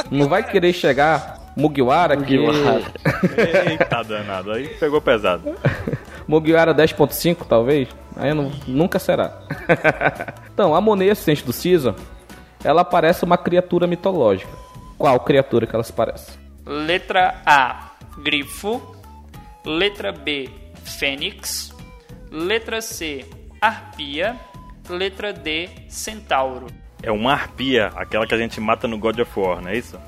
[0.09, 2.35] Não vai querer chegar Mugiwara, que...
[2.37, 5.55] Eita danado, aí pegou pesado.
[6.27, 7.89] Mugiwara 10.5, talvez?
[8.15, 9.41] Aí não, nunca será.
[10.53, 11.95] então, a Monet, assistente do Caesar,
[12.63, 14.51] ela parece uma criatura mitológica.
[14.99, 16.37] Qual criatura que ela se parece?
[16.63, 18.95] Letra A, grifo.
[19.65, 20.49] Letra B,
[20.83, 21.73] fênix.
[22.31, 23.25] Letra C,
[23.59, 24.35] arpia.
[24.87, 26.67] Letra D, centauro.
[27.01, 29.99] É uma arpia, aquela que a gente mata no God of War, não é isso?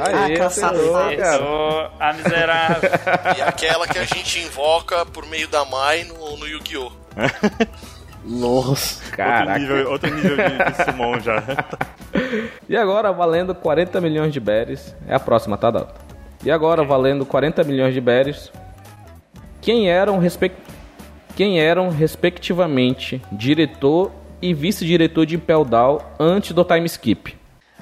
[0.00, 0.96] Aê, Ah, acertou.
[0.96, 2.90] Acertou a miserável.
[3.38, 6.90] E aquela que a gente invoca por meio da Mai no, no Yu-Gi-Oh!
[8.24, 9.00] Nossa.
[9.04, 9.58] Outro Caraca.
[9.58, 11.42] nível, outro nível de, de summon já.
[12.68, 15.94] E agora, valendo 40 milhões de berries, é a próxima, tá, Data?
[16.44, 18.52] E agora, valendo 40 milhões de berries,
[19.62, 20.54] quem eram, respec...
[21.36, 24.12] quem eram respectivamente diretor
[24.42, 27.36] e vice-diretor de Impel Down antes do time skip?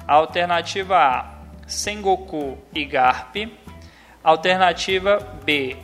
[0.07, 1.25] Alternativa A,
[1.67, 3.35] Sengoku e Garp.
[4.23, 5.75] Alternativa B,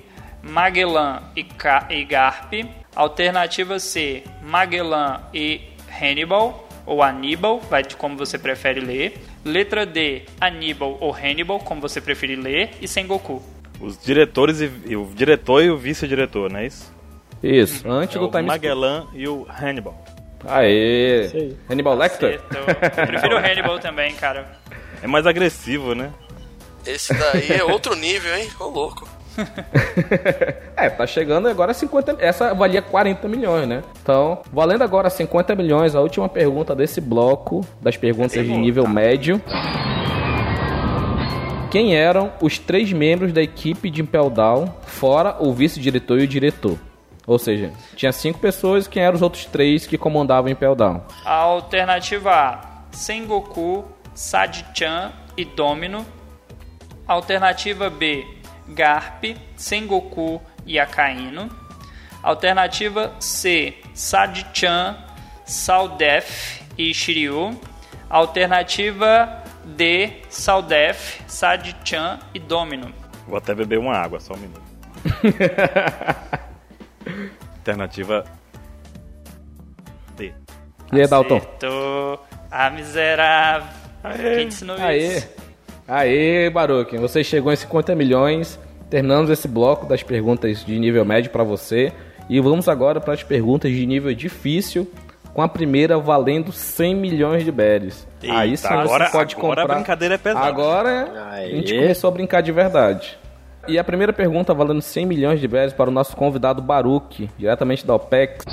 [0.41, 2.53] Magellan e, Ka e Garp.
[2.95, 5.61] Alternativa C, Magellan e
[6.01, 9.17] Hannibal, ou Aníbal, vai de como você prefere ler.
[9.45, 12.71] Letra D, Aníbal ou Hannibal, como você preferir ler.
[12.81, 13.41] E Sengoku.
[13.79, 16.93] Os diretores e, e o diretor e o vice-diretor, não é isso?
[17.41, 18.43] Isso, antes É do o time.
[18.43, 20.01] Magellan e o Hannibal.
[20.45, 21.55] Aê!
[21.69, 22.41] Hannibal Lecter?
[22.49, 22.75] Acertou.
[22.97, 24.59] Eu prefiro o Hannibal também, cara.
[25.03, 26.11] É mais agressivo, né?
[26.85, 28.49] Esse daí é outro nível, hein?
[28.57, 29.07] Ô louco.
[30.75, 32.17] É, tá chegando agora 50.
[32.19, 33.83] Essa valia 40 milhões, né?
[34.01, 39.41] Então, valendo agora 50 milhões, a última pergunta desse bloco, das perguntas de nível médio.
[41.71, 46.27] Quem eram os três membros da equipe de Impel Down, fora o vice-diretor e o
[46.27, 46.77] diretor?
[47.25, 51.01] Ou seja, tinha cinco pessoas, quem eram os outros três que comandavam Impel Down?
[51.23, 52.61] Alternativa A,
[52.91, 56.05] Sengoku, Sadi-chan e Domino.
[57.07, 58.25] Alternativa B,
[58.69, 59.23] Garp,
[59.55, 61.49] Sengoku e Akainu.
[62.21, 64.97] Alternativa C, Sadi-chan,
[65.45, 67.59] Saldef e Shiryu.
[68.09, 72.93] Alternativa D, Saldef, Sadi-chan e Domino.
[73.27, 74.61] Vou até beber uma água, só um minuto.
[77.57, 78.23] Alternativa
[80.15, 80.33] D.
[80.91, 81.37] E aí, Dalton?
[81.37, 82.25] Acertou.
[82.51, 83.82] A miserável.
[84.15, 84.97] Quem te ensinou Aê!
[85.17, 85.29] isso?
[85.87, 88.59] Aê, Baruque, você chegou em 50 milhões.
[88.89, 91.91] Terminamos esse bloco das perguntas de nível médio para você.
[92.29, 94.89] E vamos agora para as perguntas de nível difícil,
[95.33, 98.07] com a primeira valendo 100 milhões de berries.
[98.29, 99.75] Aí sim agora- você pode agora a comprar.
[99.75, 100.45] brincadeira é pesada.
[100.45, 101.49] Agora a Aê.
[101.51, 103.17] gente começou a brincar de verdade.
[103.67, 107.85] E a primeira pergunta valendo 100 milhões de berries para o nosso convidado Baruque, diretamente
[107.85, 108.45] da OPEX.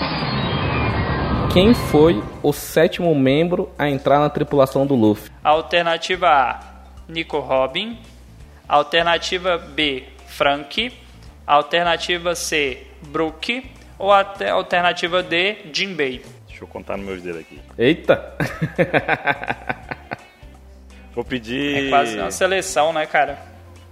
[1.52, 5.32] Quem foi o sétimo membro a entrar na tripulação do Luffy?
[5.42, 6.60] Alternativa A,
[7.08, 7.98] Nico Robin.
[8.68, 10.92] Alternativa B, Frank.
[11.44, 13.68] Alternativa C, Brook.
[13.98, 16.22] Ou até alternativa D, Jinbei.
[16.46, 17.60] Deixa eu contar nos meus dedos aqui.
[17.76, 18.32] Eita!
[21.12, 21.86] Vou pedir.
[21.86, 23.36] É quase uma seleção, né, cara?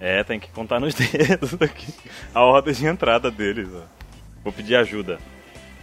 [0.00, 1.92] É, tem que contar nos dedos aqui.
[2.32, 3.82] A ordem de entrada deles, ó.
[4.44, 5.18] Vou pedir ajuda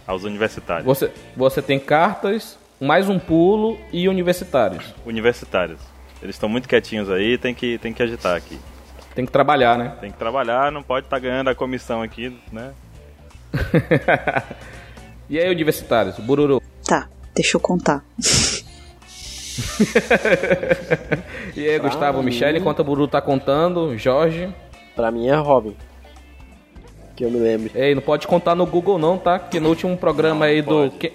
[0.06, 0.84] aos universitários.
[0.84, 4.94] Você, você tem cartas, mais um pulo e universitários.
[5.04, 5.80] Universitários.
[6.22, 8.58] Eles estão muito quietinhos aí, tem que, tem que agitar aqui.
[9.14, 9.96] Tem que trabalhar, né?
[10.00, 12.72] Tem que trabalhar, não pode estar ganhando a comissão aqui, né?
[15.28, 16.16] E aí, universitários?
[16.20, 16.62] Bururu.
[16.86, 18.04] Tá, deixa eu contar.
[21.56, 24.52] E aí, Gustavo, Michele, enquanto o Bururu tá contando, Jorge.
[24.94, 25.74] Pra mim é Robin.
[27.16, 27.70] Que eu me lembro.
[27.74, 29.38] Ei, não pode contar no Google não, tá?
[29.38, 31.12] Que no último programa aí do, que-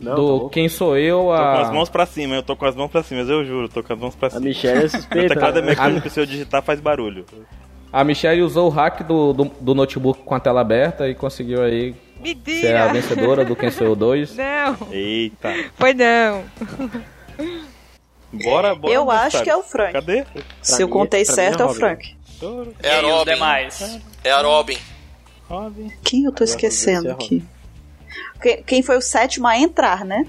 [0.00, 0.48] Não, do tá.
[0.50, 1.60] Quem Sou Eu, Tô com a...
[1.62, 3.82] as mãos pra cima, eu tô com as mãos pra cima, mas eu juro, tô
[3.82, 4.42] com as mãos pra A cima.
[4.44, 5.34] Michelle é suspeita.
[5.34, 7.24] teclado é mecânico, se eu digitar faz barulho.
[7.92, 11.60] a Michele usou o hack do, do, do notebook com a tela aberta e conseguiu
[11.62, 11.94] aí
[12.46, 14.36] ser a vencedora do Quem Sou Eu 2.
[14.38, 15.52] Não, Eita.
[15.74, 16.44] foi não.
[18.32, 18.94] Bora, bora.
[18.94, 19.44] eu acho universitário.
[19.44, 19.92] que é o Frank.
[19.92, 20.24] Cadê?
[20.62, 21.80] Se eu mim- contei pra mim é certo, é o Robin.
[21.80, 22.16] Frank.
[22.82, 23.32] É a Robin.
[23.32, 24.00] demais?
[24.24, 24.78] É a Robin.
[25.52, 25.90] Robin.
[26.02, 27.44] Quem eu tô esquecendo aqui?
[28.40, 30.26] Quem, quem foi o sétimo a entrar, né?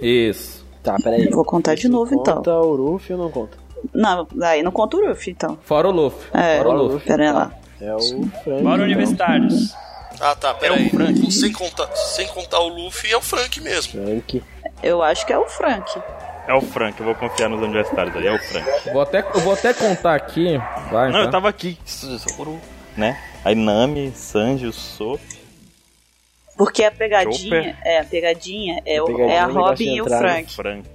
[0.00, 0.64] Isso.
[0.82, 1.28] Tá, peraí.
[1.28, 2.36] Vou contar de novo, então.
[2.36, 3.58] Conta o Ruff ou não conta?
[3.94, 5.58] Não, aí não conta o Ruff, então.
[5.62, 6.28] Fora o Luffy.
[6.32, 7.06] É, Fora o Luffy.
[7.06, 7.52] pera aí lá.
[7.80, 8.62] É o Frank.
[8.62, 9.74] Bora, universitários.
[10.20, 10.86] Ah, tá, É peraí.
[10.86, 11.32] o Frank.
[11.32, 14.02] sem, contar, sem contar o Luffy, é o Frank mesmo.
[14.04, 14.42] Frank.
[14.82, 16.00] Eu acho que é o Frank.
[16.48, 18.90] É o Frank, eu vou confiar nos universitários aí, é o Frank.
[18.92, 20.58] Vou até, eu vou até contar aqui.
[20.90, 21.32] Vai, Não, eu tá?
[21.32, 21.78] tava aqui,
[22.96, 23.16] né?
[23.44, 25.20] Aí Nami, Sanji, o Sop.
[26.56, 27.76] Porque a pegadinha, Chopper.
[27.84, 30.18] é, a pegadinha é, o, pegadinha é a é o Robin e o né?
[30.18, 30.54] Frank.
[30.54, 30.88] Frank.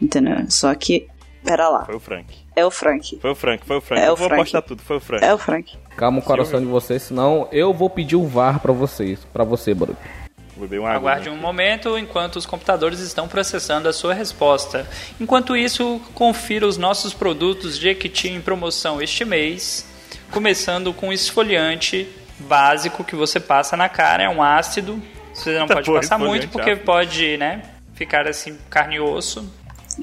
[0.00, 0.36] Entendeu?
[0.48, 1.08] Só que,
[1.44, 2.34] pera lá, Foi o Frank.
[2.56, 3.18] é o Frank.
[3.20, 4.02] Foi o Frank, foi o Frank.
[4.02, 4.40] É eu o vou Frank.
[4.40, 5.24] apostar tudo, foi o Frank.
[5.24, 5.76] É o Frank.
[5.96, 9.18] Calma o coração de vocês, senão eu vou pedir o VAR pra vocês.
[9.32, 10.90] Pra você, água.
[10.90, 14.86] Aguarde um momento enquanto os computadores estão processando a sua resposta.
[15.20, 19.86] Enquanto isso, confira os nossos produtos de Equity em promoção este mês,
[20.30, 22.08] começando com esfoliante
[22.40, 25.00] básico que você passa na cara, é um ácido.
[25.34, 26.84] Você não Tá pode passar muito porque ácido.
[26.84, 27.62] pode, né,
[27.94, 29.48] ficar assim carne e osso.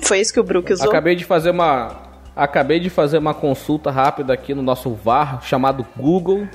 [0.04, 0.88] Foi isso que o Brook usou?
[0.88, 2.06] Acabei de fazer uma.
[2.36, 6.48] Acabei de fazer uma consulta rápida aqui no nosso VAR chamado Google.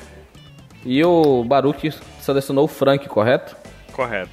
[0.84, 3.56] E o Baruch selecionou o Frank, correto?
[3.92, 4.30] Correto.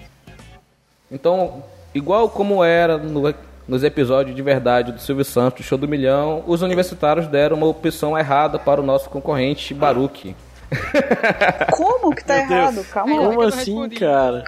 [1.11, 3.33] Então, igual como era no-
[3.69, 8.17] nos episódios de verdade do Silvio Santos, Show do Milhão, os universitários deram uma opção
[8.17, 10.35] errada para o nosso concorrente Baruch.
[11.71, 12.59] Como que tá Meu Deus.
[12.59, 12.83] errado?
[12.91, 13.27] Calma lá.
[13.27, 14.43] Como assim, cara?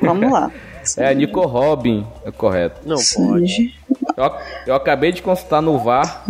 [0.00, 0.50] Vamos lá.
[0.98, 2.80] É a Nico Robin, é correto.
[2.86, 3.74] Não pode.
[4.16, 4.32] Eu,
[4.68, 6.22] eu acabei de consultar no VAR,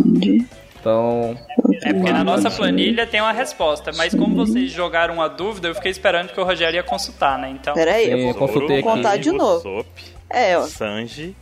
[0.79, 1.37] então
[1.83, 5.75] É porque na nossa planilha tem uma resposta, mas como vocês jogaram uma dúvida, eu
[5.75, 7.49] fiquei esperando que o Rogério ia consultar, né?
[7.51, 9.01] Então, Pera aí, Sim, eu eu vou consultei vou aqui.
[9.03, 9.61] contar de novo.
[9.61, 9.87] Sop,
[10.29, 10.63] É, ó.
[10.63, 11.35] Sanji,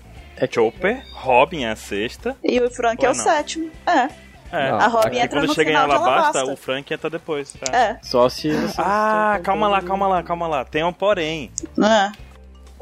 [0.52, 2.36] Chopper, Robin é a sexta.
[2.44, 3.24] E o Frank é o não?
[3.24, 3.70] sétimo.
[3.88, 4.10] É.
[4.52, 4.72] É.
[4.72, 6.54] Não, A Robin aqui E entra quando no chega em final de Alabasta, Alabasta.
[6.54, 7.54] o Frank entra depois.
[7.54, 7.76] Tá?
[7.76, 7.98] É.
[8.04, 8.50] Só se.
[8.78, 10.64] Ah, calma lá, calma lá, calma lá.
[10.66, 11.52] Tem um porém.
[11.84, 12.12] É.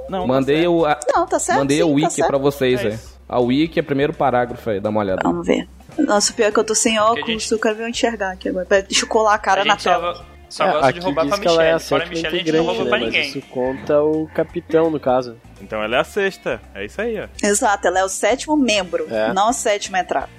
[0.09, 1.59] Não, mandei o, a- Não, tá certo.
[1.59, 2.27] mandei sim, o tá wiki certo.
[2.27, 2.95] pra vocês, É velho.
[2.95, 3.17] isso.
[3.29, 5.21] A wiki é o primeiro parágrafo aí, dá uma olhada.
[5.23, 5.67] Vamos ver.
[5.97, 8.49] Nossa, pior é que eu tô sem óculos, gente- eu quero ver eu enxergar aqui
[8.49, 8.65] agora.
[8.69, 10.15] Deixa eu colar a cara a na tela.
[10.15, 11.89] só, só É, gosta aqui de roubar pra que ela é a Michelle.
[11.89, 12.89] Fora a sétima Michelle, a gente não integrante, rouba né?
[12.89, 13.29] pra Mas ninguém.
[13.29, 15.37] isso conta o capitão, no caso.
[15.61, 16.61] Então ela é a sexta.
[16.75, 17.27] É isso aí, ó.
[17.45, 19.33] Exato, ela é o sétimo membro, É.
[19.33, 20.29] não a sétima a entrar.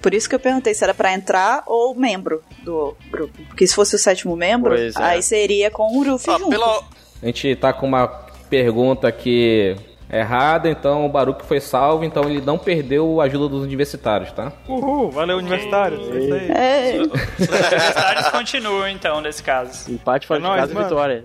[0.00, 3.42] Por isso que eu perguntei se era pra entrar ou membro do grupo.
[3.48, 4.90] Porque se fosse o sétimo membro, é.
[4.96, 6.50] aí seria com o Ruffy Ah, junto.
[6.50, 6.82] pela,
[7.22, 8.06] A gente tá com uma
[8.50, 9.74] pergunta aqui
[10.20, 14.52] errada, então o Baruch foi salvo, então ele não perdeu a ajuda dos universitários, tá?
[14.68, 15.98] Uhul, valeu, universitário.
[15.98, 16.50] É isso aí.
[16.50, 19.90] É, Os universitários continuam, então, nesse caso.
[19.90, 20.88] Empate fora É de casa mano.
[20.88, 21.24] vitória.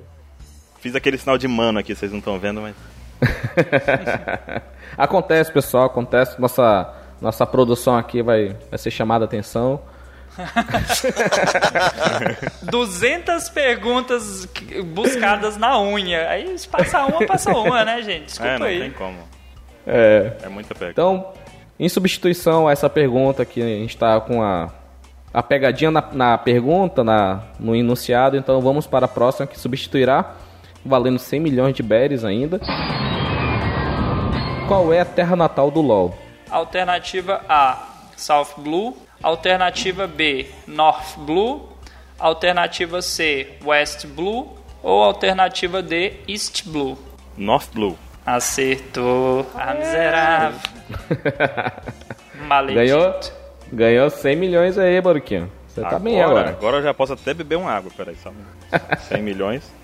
[0.79, 2.75] Fiz aquele sinal de mano aqui, vocês não estão vendo, mas.
[4.97, 6.39] acontece, pessoal, acontece.
[6.39, 9.81] Nossa, nossa produção aqui vai, vai ser chamada a atenção.
[12.63, 14.47] 200 perguntas
[14.85, 16.29] buscadas na unha.
[16.29, 18.25] Aí se passa uma, passa uma, né, gente?
[18.25, 18.79] Desculpa é, não aí.
[18.79, 19.17] tem como.
[19.85, 20.33] É.
[20.43, 20.91] É muita pega.
[20.91, 21.33] Então,
[21.79, 24.69] em substituição a essa pergunta que a gente tá com a,
[25.33, 30.35] a pegadinha na, na pergunta, na, no enunciado, então vamos para a próxima que substituirá,
[30.85, 32.59] valendo 100 milhões de berries ainda.
[34.67, 36.15] Qual é a terra natal do LoL?
[36.49, 38.95] Alternativa A, South Blue.
[39.21, 41.69] Alternativa B, North Blue.
[42.17, 44.57] Alternativa C, West Blue.
[44.81, 46.97] Ou alternativa D, East Blue.
[47.37, 47.97] North Blue.
[48.25, 49.45] Acertou.
[49.55, 50.59] Ah, miserável.
[52.47, 52.79] Maledito.
[52.79, 53.19] Ganhou,
[53.71, 55.51] ganhou 100 milhões aí, Baruquinho.
[55.67, 56.49] Você tá bem agora.
[56.49, 59.01] Agora eu já posso até beber uma água, peraí, só um minuto.
[59.07, 59.79] 100 milhões.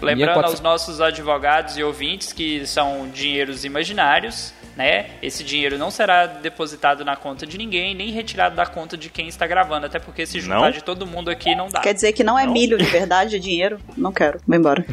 [0.00, 5.06] Lembrando aos nossos advogados e ouvintes que são dinheiros imaginários, né?
[5.20, 9.26] Esse dinheiro não será depositado na conta de ninguém, nem retirado da conta de quem
[9.26, 10.70] está gravando, até porque se juntar Não?
[10.70, 11.80] de todo mundo aqui não dá.
[11.80, 13.80] quer dizer que não é milho de verdade, é dinheiro?
[13.96, 14.84] Não quero, vou embora.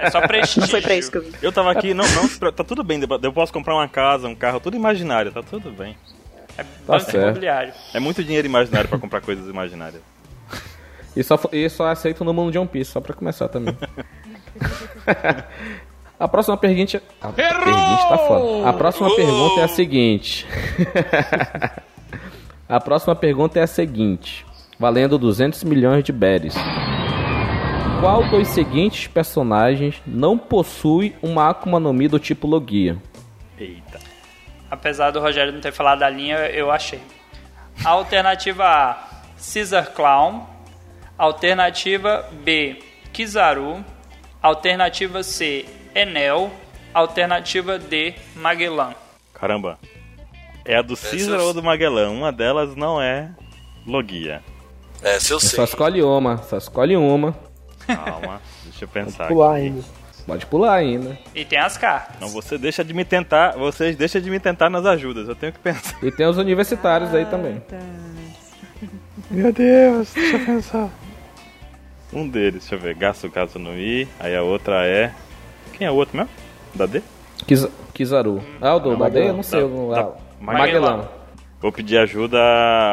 [0.00, 0.60] É só prestígio.
[0.60, 1.32] Não foi pra isso que eu vim.
[1.42, 4.60] Eu tava aqui, não, não, tá tudo bem, eu posso comprar uma casa, um carro,
[4.60, 5.96] tudo imaginário, tá tudo bem.
[6.56, 7.24] É Tá banco certo.
[7.24, 7.74] imobiliário.
[7.92, 10.00] É muito dinheiro imaginário pra comprar coisas imaginárias.
[11.16, 13.76] E só, e só aceito no mundo de One Piece, só pra começar também.
[16.18, 17.02] a próxima pergunta.
[17.20, 18.68] A pergunta tá foda.
[18.68, 20.46] A próxima pergunta é a seguinte.
[22.68, 24.46] a próxima pergunta é a seguinte.
[24.78, 26.54] Valendo 200 milhões de berries.
[28.00, 32.96] Qual dos seguintes personagens não possui uma Akuma no Mi do tipo Logia?
[33.58, 33.98] Eita.
[34.70, 37.00] Apesar do Rogério não ter falado da linha, eu achei.
[37.84, 38.96] Alternativa A,
[39.36, 40.46] Caesar Clown.
[41.16, 42.78] Alternativa B,
[43.12, 43.84] Kizaru.
[44.42, 45.64] Alternativa C,
[45.96, 46.50] Enel.
[46.94, 48.94] Alternativa D, Magellan.
[49.34, 49.78] Caramba.
[50.64, 52.10] É a do Caesar eu- ou do Magellan?
[52.10, 53.30] Uma delas não é
[53.86, 54.42] Logia.
[55.02, 55.64] É, se eu Só sei.
[55.64, 57.36] escolhe uma, só escolhe uma.
[57.86, 59.28] Calma, deixa eu pensar.
[59.28, 59.66] Pular aqui.
[59.66, 59.84] ainda.
[60.26, 61.16] Pode pular ainda.
[61.34, 62.16] E tem as cartas.
[62.18, 65.52] Não, você deixa de me tentar, vocês deixam de me tentar nas ajudas, eu tenho
[65.52, 65.96] que pensar.
[66.02, 67.62] E tem os universitários aí também.
[69.30, 70.90] Meu Deus, deixa eu pensar.
[72.12, 74.08] Um deles, deixa eu ver, Gasukazu no I.
[74.18, 75.12] Aí a outra é.
[75.76, 76.30] Quem é o outro mesmo?
[76.74, 77.02] Da D?
[77.46, 78.42] Kiz- Kizaru.
[78.60, 79.28] Ah, o do da D?
[79.28, 79.60] Eu não sei.
[79.60, 81.08] Da- o- da- ah, Magellan.
[81.60, 82.38] Vou pedir ajuda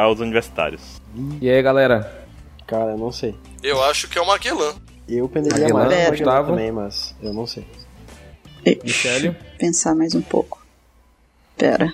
[0.01, 1.01] aos universitários.
[1.41, 2.25] E aí, galera?
[2.65, 3.35] Cara, eu não sei.
[3.61, 4.73] Eu acho que é o Magellan.
[5.07, 6.47] Eu penderia Magellan, mais Magellan Gustavo.
[6.51, 7.65] também, mas eu não sei.
[8.83, 9.35] Michele?
[9.59, 10.65] Pensar mais um pouco.
[11.57, 11.93] Pera.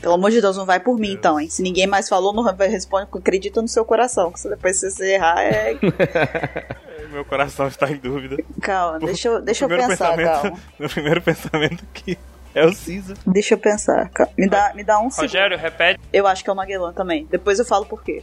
[0.00, 1.50] Pelo amor de Deus, não vai por mim então, hein?
[1.50, 4.32] Se ninguém mais falou, não vai responde, acredita no seu coração.
[4.32, 5.76] Que se depois se você errar, é.
[7.12, 8.36] Meu coração está em dúvida.
[8.62, 10.58] Calma, deixa eu, deixa eu Primeiro pensar, pensamento, calma.
[10.78, 12.18] Meu primeiro pensamento que
[12.54, 13.16] é o Caesar.
[13.26, 14.08] Deixa eu pensar.
[14.10, 14.32] calma.
[14.38, 15.28] Me dá, me dá um segundo.
[15.28, 16.00] Rogério, repete.
[16.12, 17.26] Eu acho que é o Magellan também.
[17.26, 18.22] Depois eu falo por quê.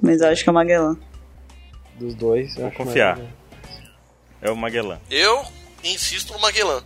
[0.00, 0.96] Mas eu acho que é o Magellan.
[1.96, 3.20] Dos dois, eu Vou acho confiar.
[4.40, 4.98] É o Magellan.
[5.10, 5.44] Eu
[5.84, 6.82] insisto no Magellan.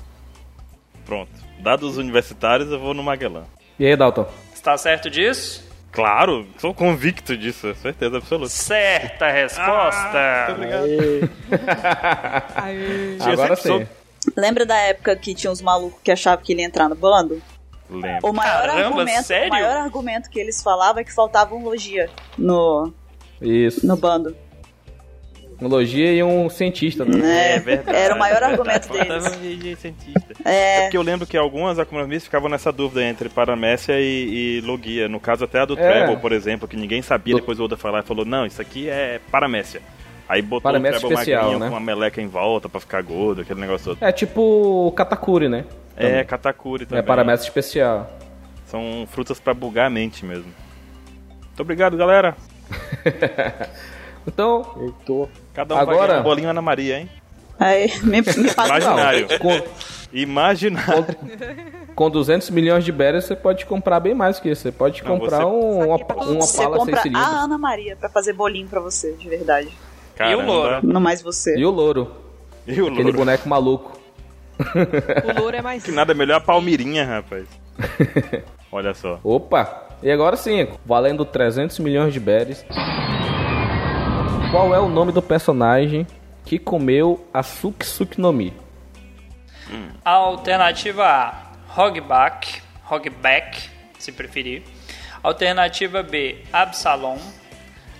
[1.04, 1.30] Pronto.
[1.60, 3.44] Dados os universitários, eu vou no Magellan.
[3.78, 4.26] E aí, Dalton?
[4.54, 5.64] Está certo disso?
[5.92, 8.50] Claro, sou convicto disso, certeza absoluta.
[8.50, 10.48] Certa resposta.
[13.20, 13.90] Agora sempre sim.
[14.36, 17.40] Lembra da época que tinha uns malucos que achavam que ele ia entrar no bando?
[17.88, 18.28] Lembro.
[18.28, 19.46] O maior, Caramba, argumento, sério?
[19.46, 22.92] o maior argumento que eles falavam é que faltava um logia no,
[23.40, 23.86] Isso.
[23.86, 24.36] no bando.
[25.60, 27.04] Um logia e um cientista.
[27.04, 27.54] Né?
[27.54, 27.96] É, verdade.
[27.96, 29.36] Era o maior é argumento verdade.
[29.38, 29.58] deles.
[29.62, 30.34] De- cientista.
[30.44, 30.78] É.
[30.78, 35.08] É porque eu lembro que algumas economistas ficavam nessa dúvida entre paramécia e, e logia.
[35.08, 35.90] No caso até a do É.
[36.04, 38.60] Treble, por exemplo, que ninguém sabia, Do- depois o Oda falou e falou, não, isso
[38.60, 39.80] aqui é paramécia.
[40.28, 41.68] Aí botou o Treble especial, magrinho né?
[41.68, 44.02] com uma meleca em volta pra ficar gordo, aquele negócio todo.
[44.06, 45.64] É tipo Katakuri, né?
[45.96, 46.98] É, Katakuri também.
[46.98, 48.10] É paramécia especial.
[48.66, 50.52] São frutas pra bugar a mente mesmo.
[51.46, 52.36] Muito obrigado, galera.
[54.26, 55.28] Então, Eu tô.
[55.54, 57.10] Cada um vai Agora- ganhar um bolinho Ana Maria, hein?
[57.58, 59.26] Aí, me, me passa Imaginário.
[59.38, 59.62] com,
[60.12, 61.16] Imaginário.
[61.94, 64.62] com 200 milhões de berries você pode comprar bem mais que isso.
[64.62, 67.26] Você pode Não, comprar você- um, uma, uma Você pala compra seis cilindros.
[67.34, 69.68] a Ana Maria pra fazer bolinho pra você, de verdade.
[70.14, 70.42] Caramba.
[70.44, 70.78] louro?
[70.82, 71.56] Não mais você.
[71.58, 72.10] E o louro.
[72.66, 73.18] E o Aquele louro.
[73.18, 73.98] boneco maluco.
[74.58, 75.82] O louro é mais.
[75.84, 77.44] Que nada melhor a Palmirinha, rapaz.
[78.72, 79.18] Olha só.
[79.22, 79.84] Opa!
[80.02, 82.64] E agora sim, valendo 300 milhões de berries.
[84.50, 86.06] Qual é o nome do personagem
[86.44, 88.52] que comeu a Suki no Mi?
[90.04, 93.68] Alternativa A, Hogback, Hogback,
[93.98, 94.62] se preferir.
[95.22, 97.18] Alternativa B, Absalom.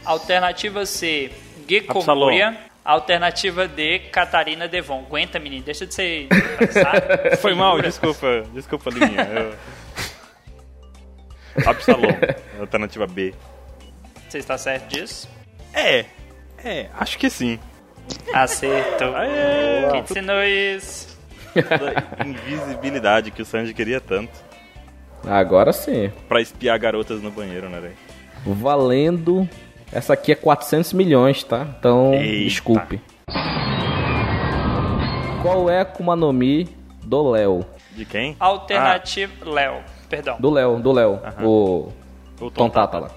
[0.04, 1.32] Alternativa C,
[1.68, 2.56] Gekomoria.
[2.84, 5.00] Alternativa D, Catarina Devon.
[5.00, 6.28] Aguenta, menino, deixa de ser.
[6.70, 7.36] sabe?
[7.42, 8.44] Foi mal, desculpa.
[8.54, 9.24] Desculpa, Liminha.
[9.24, 9.54] Eu...
[11.68, 12.14] Absalom.
[12.60, 13.34] Alternativa B.
[14.28, 15.28] Você está certo disso?
[15.74, 16.04] É.
[16.64, 17.58] É, acho que sim.
[18.32, 19.14] Acertou.
[19.16, 19.88] Aê!
[19.90, 21.16] Quem te ensinou isso?
[21.54, 24.32] Da invisibilidade que o Sanji queria tanto.
[25.26, 26.10] Agora sim.
[26.28, 27.94] Pra espiar garotas no banheiro, né, velho?
[28.44, 29.48] Valendo.
[29.92, 31.66] Essa aqui é 400 milhões, tá?
[31.78, 32.44] Então, Eita.
[32.44, 33.00] desculpe.
[35.42, 36.68] Qual é a Akuma no Mi
[37.02, 37.64] do Léo?
[37.92, 38.36] De quem?
[38.38, 39.32] Alternativa.
[39.44, 39.76] Léo,
[40.08, 40.36] perdão.
[40.38, 41.20] Do Léo, do Léo.
[41.42, 41.92] O
[42.40, 43.10] Ah, o Tom Tata lá.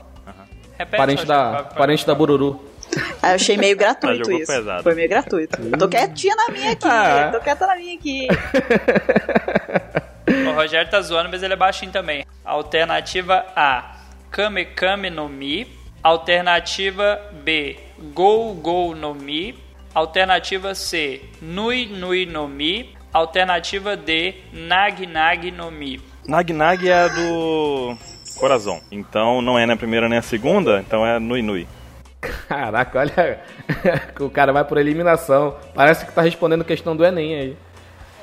[0.77, 2.63] Repete, Parente da, pra- pra- parente da Bururu.
[3.21, 4.51] Aí eu achei meio gratuito jogou isso.
[4.51, 4.83] pesado.
[4.83, 5.57] Foi meio gratuito.
[5.77, 6.87] Tô quietinha na minha aqui.
[6.87, 7.29] Ah.
[7.31, 8.27] Tô quieta na minha aqui.
[10.47, 12.23] O Rogério tá zoando, mas ele é baixinho também.
[12.45, 13.95] Alternativa A,
[14.29, 15.67] Kame Kame no Mi.
[16.03, 17.77] Alternativa B,
[18.13, 19.57] Gol Gol no Mi.
[19.93, 22.95] Alternativa C, Nui Nui no Mi.
[23.11, 25.99] Alternativa D, Nag Nag no Mi.
[26.27, 27.97] Nag Nag é a do
[28.37, 28.79] Corazon.
[28.91, 31.67] Então não é na primeira nem a segunda, então é Nui Nui.
[32.21, 33.39] Caraca, olha.
[34.19, 35.55] o cara vai por eliminação.
[35.73, 37.57] Parece que tá respondendo questão do Enem aí.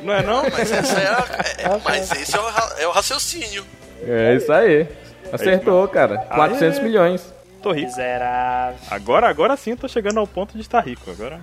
[0.01, 0.42] Não é não?
[0.42, 2.44] Mas, essa é a- é- mas esse é o,
[2.80, 3.64] é o raciocínio.
[4.03, 4.86] É isso aí.
[5.32, 6.18] Acertou, cara.
[6.18, 6.84] 400 Aê.
[6.84, 7.34] milhões.
[7.62, 7.86] Tô rico.
[7.88, 8.78] Miserável.
[8.90, 11.11] Agora, agora sim eu tô chegando ao ponto de estar rico.
[11.11, 11.40] Agora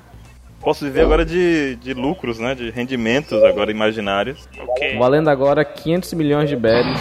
[0.61, 2.53] posso viver agora de, de lucros, né?
[2.55, 4.47] De rendimentos agora imaginários.
[4.57, 4.97] Ok.
[4.97, 6.99] Valendo agora 500 milhões de berries.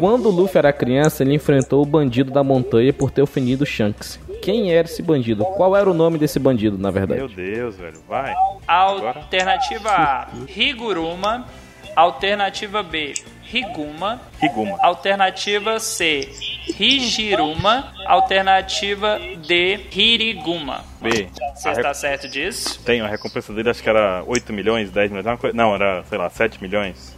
[0.00, 4.18] Quando o Luffy era criança, ele enfrentou o bandido da montanha por ter ofendido Shanks.
[4.42, 5.44] Quem era esse bandido?
[5.44, 7.20] Qual era o nome desse bandido, na verdade?
[7.20, 8.00] Meu Deus, velho.
[8.08, 8.34] Vai.
[8.66, 11.46] Alternativa A, Higuruma.
[11.94, 13.12] Alternativa B,
[13.52, 14.20] Higuma.
[14.42, 14.78] Higuma.
[14.80, 16.28] Alternativa C,
[16.78, 17.92] Hijiruma.
[18.06, 20.84] Alternativa D, Hiriguma.
[21.00, 21.28] B.
[21.54, 22.80] Você está re- certo disso?
[22.84, 25.38] Tem, a recompensa dele acho que era 8 milhões, 10 milhões.
[25.52, 27.16] Não, era, sei lá, 7 milhões.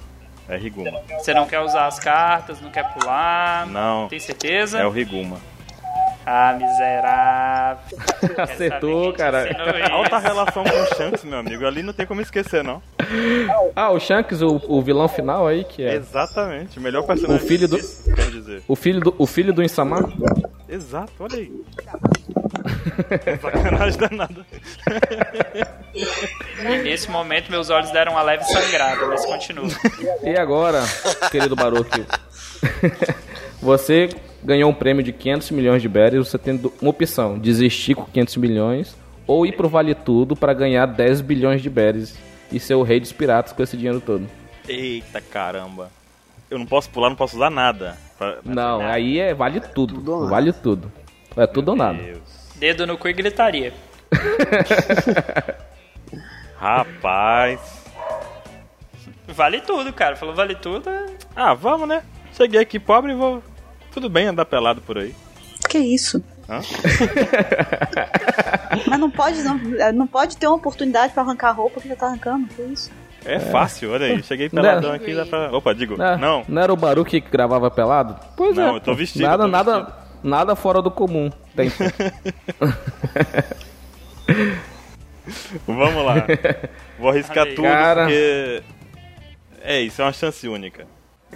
[0.48, 1.00] É Riguma.
[1.18, 3.66] Você não quer usar as cartas, não quer pular?
[3.66, 4.08] Não.
[4.08, 4.78] Tem certeza?
[4.78, 5.38] É o Riguma.
[6.24, 7.98] Ah, miserável.
[8.38, 9.44] Acertou, cara.
[9.90, 11.66] Alta relação com o Shanks, meu amigo.
[11.66, 12.80] Ali não tem como esquecer, não.
[13.74, 15.94] Ah, o Shanks, o, o vilão final aí, que é.
[15.94, 16.78] Exatamente.
[16.78, 17.44] O melhor personagem.
[17.44, 17.76] O filho do-
[18.14, 18.62] Quero dizer.
[18.68, 20.12] O filho do, o filho do Insama?
[20.68, 21.52] Exato, olha aí.
[23.40, 24.46] Sacanagem danada.
[25.94, 29.68] E nesse momento meus olhos deram uma leve sangrada, mas continua.
[30.22, 30.82] E agora,
[31.30, 32.04] querido Baruque,
[33.60, 34.08] você
[34.42, 38.36] ganhou um prêmio de 500 milhões de berries, você tem uma opção, desistir com 500
[38.36, 38.96] milhões
[39.26, 42.16] ou ir pro Vale Tudo para ganhar 10 bilhões de berries
[42.50, 44.26] e ser o rei dos piratas com esse dinheiro todo.
[44.68, 45.90] Eita caramba.
[46.50, 47.96] Eu não posso pular, não posso usar nada.
[48.18, 50.30] Pra- Não, aí é vale tudo, Tudo nada.
[50.30, 50.92] vale tudo.
[51.36, 51.98] É tudo ou nada.
[52.02, 52.41] Deus.
[52.62, 53.72] Dedo no cu e gritaria.
[56.56, 57.58] Rapaz.
[59.26, 60.14] Vale tudo, cara.
[60.14, 60.88] Falou vale tudo.
[60.88, 62.04] é- Ah, vamos, né?
[62.36, 63.42] Cheguei aqui pobre e vou.
[63.92, 65.12] Tudo bem andar pelado por aí.
[65.68, 66.22] Que isso?
[66.48, 66.60] Hã?
[68.86, 69.58] Mas não pode, não,
[69.92, 72.46] não pode ter uma oportunidade pra arrancar a roupa que já tá arrancando.
[72.54, 72.92] Que isso?
[73.24, 74.22] É, fácil, olha aí.
[74.22, 75.50] Cheguei peladão aqui, dá pra.
[75.52, 75.96] Opa, digo.
[75.96, 76.44] Não, Não.
[76.48, 78.16] não era o Baruque que gravava pelado?
[78.36, 78.76] Pois Não, é.
[78.76, 78.96] eu tô pô.
[78.96, 80.01] vestido, Nada, tô nada.
[80.22, 81.30] Nada fora do comum.
[81.54, 81.70] Tem.
[85.66, 86.26] Vamos lá.
[86.98, 88.04] Vou arriscar tudo Cara.
[88.04, 88.62] porque.
[89.64, 90.86] É isso, é uma chance única.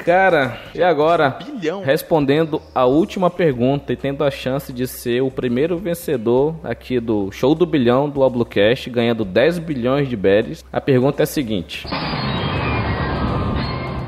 [0.05, 1.31] Cara, e agora?
[1.31, 1.83] Bilhão.
[1.83, 7.31] Respondendo a última pergunta e tendo a chance de ser o primeiro vencedor aqui do
[7.33, 11.87] Show do Bilhão do Oblocast, ganhando 10 bilhões de berries, a pergunta é a seguinte: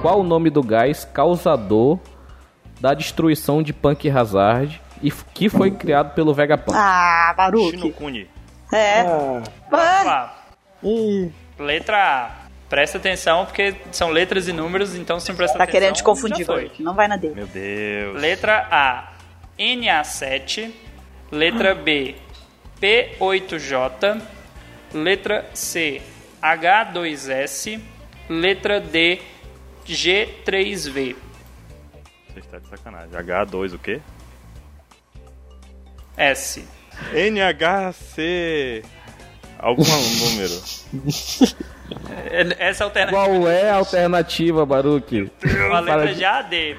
[0.03, 1.99] Qual o nome do gás causador
[2.81, 6.77] da destruição de Punk Hazard e que foi criado pelo Vegapunk?
[6.77, 7.79] Ah, Baruque.
[7.79, 8.29] Shinokuni.
[8.73, 9.01] É.
[9.01, 10.35] Ah, Ah,
[11.59, 12.49] letra A.
[12.69, 15.81] Presta atenção, porque são letras e números, então se não prestar tá atenção.
[15.81, 16.45] querendo te confundir.
[16.47, 16.83] Baruque.
[16.83, 17.35] Não vai na dele.
[17.35, 18.21] Meu Deus.
[18.21, 19.13] Letra A,
[19.59, 20.71] NA7.
[21.33, 22.15] Letra B,
[22.81, 24.21] P8J.
[24.93, 26.03] Letra C,
[26.43, 27.81] H2S.
[28.29, 29.21] Letra D,
[29.87, 31.17] G3V.
[32.33, 33.11] Você está de sacanagem.
[33.11, 34.01] H2 o quê?
[36.17, 36.65] S.
[37.13, 38.83] NHC.
[39.59, 40.53] Algum número.
[42.59, 45.31] Essa alternativa Qual é a alternativa, Baruque?
[45.41, 46.77] Fala letra de- de A a D.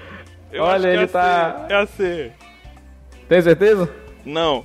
[0.51, 1.73] Eu Olha, é ele a tá- C.
[1.73, 2.31] É a C.
[3.27, 3.89] Tem certeza?
[4.25, 4.63] Não.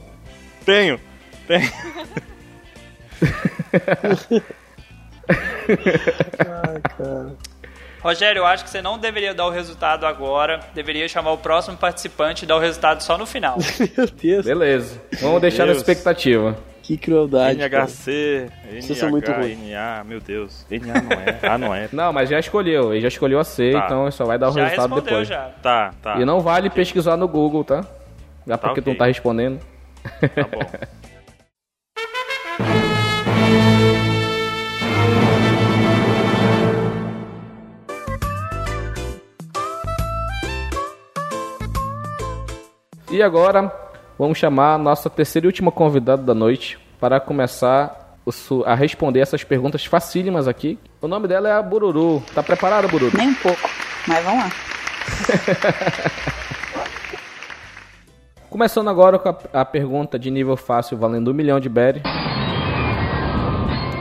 [0.65, 1.01] Tenho.
[1.47, 1.71] Tenho.
[8.05, 10.61] Rogério, eu acho que você não deveria dar o resultado agora.
[10.75, 13.57] Deveria chamar o próximo participante e dar o resultado só no final.
[13.97, 15.01] meu Deus, Beleza.
[15.23, 15.79] Vamos deixar na Deus.
[15.79, 16.55] expectativa.
[16.83, 17.59] que crueldade.
[17.71, 17.85] cara.
[17.85, 18.51] NHC.
[18.79, 19.59] Vocês são muito NH, ruins.
[19.71, 20.05] NA.
[20.05, 20.67] Meu Deus.
[20.71, 21.49] NA não é.
[21.49, 21.89] A não é.
[21.95, 22.93] Não, mas já escolheu.
[22.93, 23.85] Ele já escolheu a C, Tá.
[23.87, 25.27] então só vai dar o já resultado depois.
[25.27, 25.49] já.
[25.63, 26.17] Tá, tá.
[26.21, 27.85] E não vale pesquisar no Google, tá?
[28.47, 28.93] Já porque tu ok.
[28.93, 29.61] não tá respondendo.
[30.35, 30.61] Tá bom.
[43.15, 43.73] E agora,
[44.19, 48.19] vamos chamar a nossa terceira e última convidada da noite para começar
[48.67, 50.81] a responder essas perguntas facílimas aqui.
[51.01, 52.21] O nome dela é a Bururu.
[52.35, 53.17] Tá preparada, Bururu?
[53.17, 53.71] Nem um pouco.
[54.09, 54.51] Mas vamos lá.
[58.51, 62.03] Começando agora com a, a pergunta de nível fácil valendo um milhão de berry.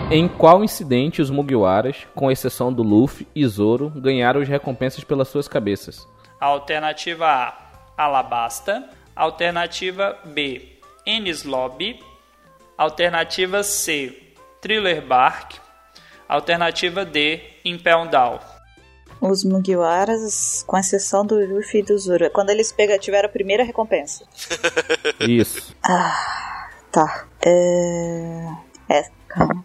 [0.10, 5.28] Em qual incidente os Mugiwaras, com exceção do Luffy e Zoro, ganharam as recompensas pelas
[5.28, 6.08] suas cabeças?
[6.40, 7.54] Alternativa A,
[7.96, 8.90] Alabasta.
[9.16, 12.00] Alternativa B, Ennis Lobby.
[12.78, 15.56] Alternativa C, Thriller Bark.
[16.28, 18.40] Alternativa D, Impel Down.
[19.22, 22.30] Os Mugiwaras, com exceção do Luffy e do Zoro.
[22.32, 24.26] Quando eles pegam, tiveram a primeira recompensa.
[25.22, 25.76] Isso.
[26.92, 27.28] Tá.
[27.46, 28.48] É.
[28.90, 29.64] É, calma.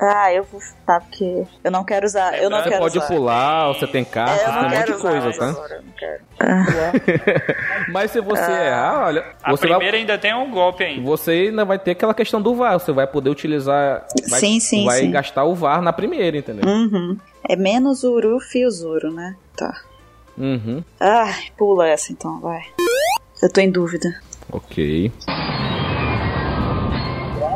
[0.00, 2.36] Ah, eu vou chutar porque eu não quero usar.
[2.40, 3.06] Eu não Você quero pode usar.
[3.08, 5.48] pular, você tem É, cartas, eu tem um monte de coisa, tá?
[5.50, 6.22] agora, eu não quero.
[7.92, 11.02] Mas se você errar, olha, A você, primeira vai, ainda tem um golpe ainda.
[11.02, 12.78] você ainda vai ter aquela questão do VAR.
[12.78, 14.06] Você vai poder utilizar.
[14.30, 15.10] Vai, Sim, sim, Vai sim.
[15.10, 16.64] gastar o VAR na primeira, entendeu?
[16.68, 17.18] Uhum.
[17.48, 19.34] É menos o Luffy e o Zoro, né?
[19.56, 19.72] Tá.
[20.36, 20.84] Uhum.
[21.00, 22.62] Ai, pula essa então, vai.
[23.42, 24.08] Eu tô em dúvida.
[24.52, 25.10] Ok.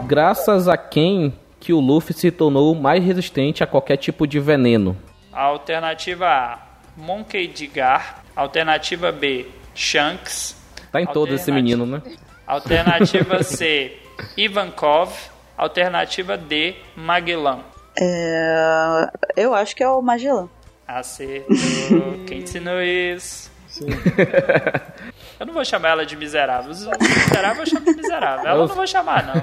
[0.07, 1.32] Graças a quem
[1.62, 4.96] que o Luffy se tornou mais resistente a qualquer tipo de veneno?
[5.32, 6.58] Alternativa A,
[6.96, 7.68] Monkey D.
[7.68, 8.24] Gar.
[8.34, 10.56] Alternativa B, Shanks.
[10.90, 12.02] Tá em todo esse menino, né?
[12.44, 13.96] Alternativa C,
[14.36, 15.12] Ivankov.
[15.56, 17.60] Alternativa D, Magellan.
[18.00, 19.06] É...
[19.36, 20.48] Eu acho que é o Magellan.
[20.88, 21.54] Acertou.
[22.26, 23.52] Quem ensinou isso?
[25.38, 26.70] Eu não vou chamar ela de miserável.
[26.70, 28.46] Os miserável eu chamo de miserável.
[28.46, 29.34] Ela eu não vou chamar, não.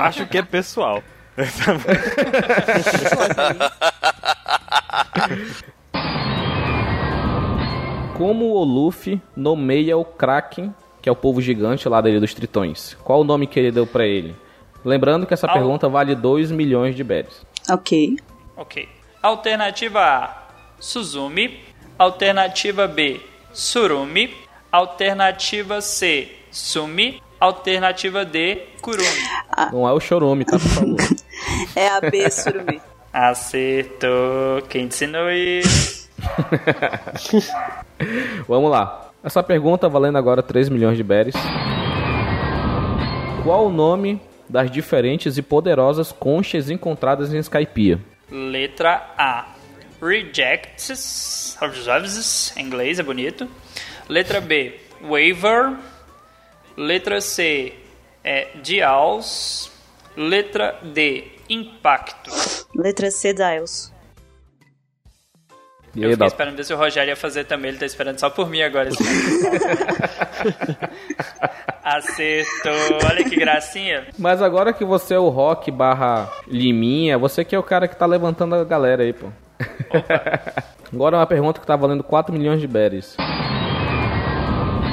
[0.00, 1.00] Acho que é pessoal.
[8.16, 10.74] Como o Luffy nomeia o Kraken
[11.04, 12.96] que é o povo gigante lá dele dos tritões.
[13.04, 14.34] Qual o nome que ele deu pra ele?
[14.82, 17.44] Lembrando que essa Al- pergunta vale 2 milhões de berries.
[17.68, 18.16] Ok.
[18.56, 18.88] Ok.
[19.22, 20.44] Alternativa A,
[20.80, 21.60] Suzumi.
[21.98, 23.20] Alternativa B,
[23.52, 24.34] Surumi.
[24.72, 27.20] Alternativa C, Sumi.
[27.40, 29.08] Alternativa D, Kurumi.
[29.72, 30.96] Não é o chorume, tá, por favor.
[31.76, 32.80] É a B, Surumi.
[33.12, 34.62] Acertou.
[34.68, 36.08] Quem te ensinou isso?
[38.48, 39.10] Vamos lá.
[39.22, 41.34] Essa pergunta valendo agora 3 milhões de berries.
[43.42, 47.98] Qual o nome das diferentes e poderosas conchas encontradas em Skypiea?
[48.30, 49.46] Letra A.
[50.00, 51.56] Rejects.
[52.56, 53.48] Em inglês é bonito.
[54.08, 54.78] Letra B.
[55.02, 55.74] Waiver.
[56.76, 57.74] Letra C.
[58.22, 59.70] É Dials.
[60.16, 61.32] Letra D.
[61.48, 62.30] Impacto.
[62.74, 63.92] Letra C, Dials.
[65.96, 67.68] Eu fiquei esperando ver se o Rogério ia fazer também.
[67.70, 68.90] Ele tá esperando só por mim agora.
[71.84, 72.98] Acertou.
[73.08, 74.06] Olha que gracinha.
[74.18, 77.96] Mas agora que você é o Rock barra Liminha, você que é o cara que
[77.96, 79.26] tá levantando a galera aí, pô.
[80.92, 83.16] agora uma pergunta que tá valendo 4 milhões de berries.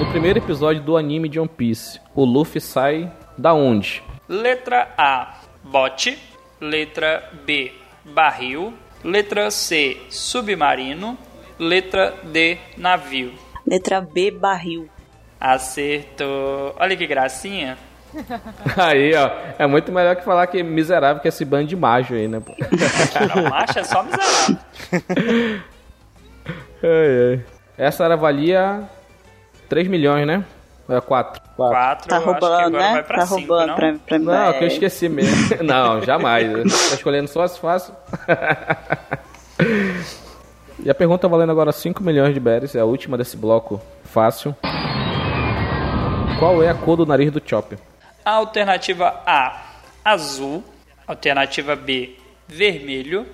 [0.02, 4.02] No primeiro episódio do anime de One Piece, o Luffy sai da onde?
[4.28, 5.42] Letra A.
[5.64, 6.18] Bote.
[6.60, 7.72] Letra B.
[8.04, 8.74] Barril.
[9.04, 10.02] Letra C.
[10.10, 11.16] Submarino.
[11.60, 12.58] Letra D.
[12.76, 13.32] Navio.
[13.66, 14.90] Letra B, barril.
[15.40, 16.76] Acertou.
[16.80, 17.78] Olha que gracinha.
[18.76, 19.30] Aí, ó,
[19.60, 22.40] é muito melhor que falar que é miserável que esse bando de macho aí, né,
[22.40, 22.54] pô?
[23.36, 24.58] Não, macho é só miserável.
[26.84, 27.46] Ai, ai.
[27.78, 28.90] Essa era valia
[29.72, 30.44] 3 milhões, né?
[30.90, 31.42] É 4.
[31.56, 32.92] Quatro, Tá eu acho que roubando, agora né?
[32.92, 33.76] vai pra Tá cinco, roubando não?
[33.76, 35.34] pra, pra Não, é, que eu esqueci mesmo.
[35.64, 36.52] Não, jamais.
[36.90, 37.98] Tá escolhendo só as fáceis.
[40.84, 44.56] E a pergunta valendo agora 5 milhões de berries, é a última desse bloco fácil.
[46.40, 47.78] Qual é a cor do nariz do Chopper?
[48.26, 49.62] Alternativa A,
[50.04, 50.64] azul.
[51.06, 52.16] Alternativa B,
[52.48, 53.28] vermelho.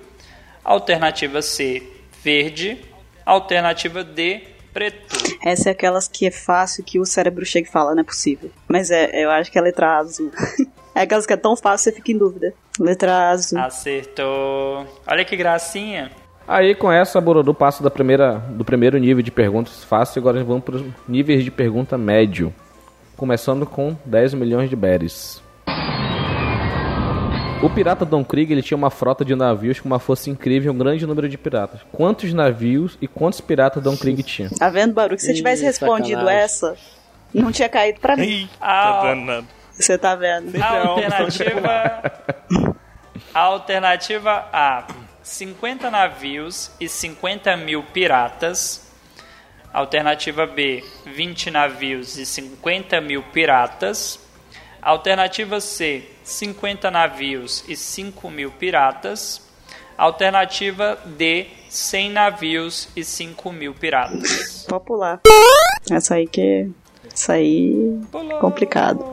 [0.62, 1.82] Alternativa C,
[2.22, 2.78] verde.
[3.24, 4.42] Alternativa D,
[4.78, 5.18] preto.
[5.44, 8.50] Essa é aquelas que é fácil que o cérebro chega e fala, não é possível.
[8.68, 10.30] Mas é, eu acho que é a letra azul.
[10.94, 12.52] É aquelas que é tão fácil que você fica em dúvida.
[12.80, 13.56] Letra azul.
[13.60, 14.84] Acertou.
[15.06, 16.10] Olha que gracinha.
[16.48, 20.64] Aí com essa, Borodu passa da primeira, do primeiro nível de perguntas fácil, agora vamos
[20.64, 22.52] para os níveis de pergunta médio.
[23.16, 25.40] Começando com 10 milhões de berries.
[27.60, 30.74] O pirata Don Krieg ele tinha uma frota de navios com uma força incrível e
[30.74, 31.80] um grande número de piratas.
[31.90, 34.48] Quantos navios e quantos piratas Don Krieg tinha?
[34.50, 35.18] Tá vendo, Baru?
[35.18, 36.40] Se você Ih, tivesse respondido sacanagem.
[36.40, 36.76] essa,
[37.34, 38.48] não tinha caído pra mim.
[38.60, 39.46] Tá danado.
[39.72, 40.56] Você tá vendo?
[40.62, 42.02] A alternativa.
[43.34, 44.86] A alternativa A:
[45.22, 48.88] 50 navios e 50 mil piratas.
[49.72, 54.20] Alternativa B: 20 navios e 50 mil piratas.
[54.80, 59.40] Alternativa C: 50 navios e 5 mil piratas.
[59.96, 64.66] Alternativa D: 100 navios e 5 mil piratas.
[64.68, 65.20] Popular.
[65.90, 66.70] Essa aí que.
[67.10, 67.98] Essa aí.
[68.40, 69.04] Complicado.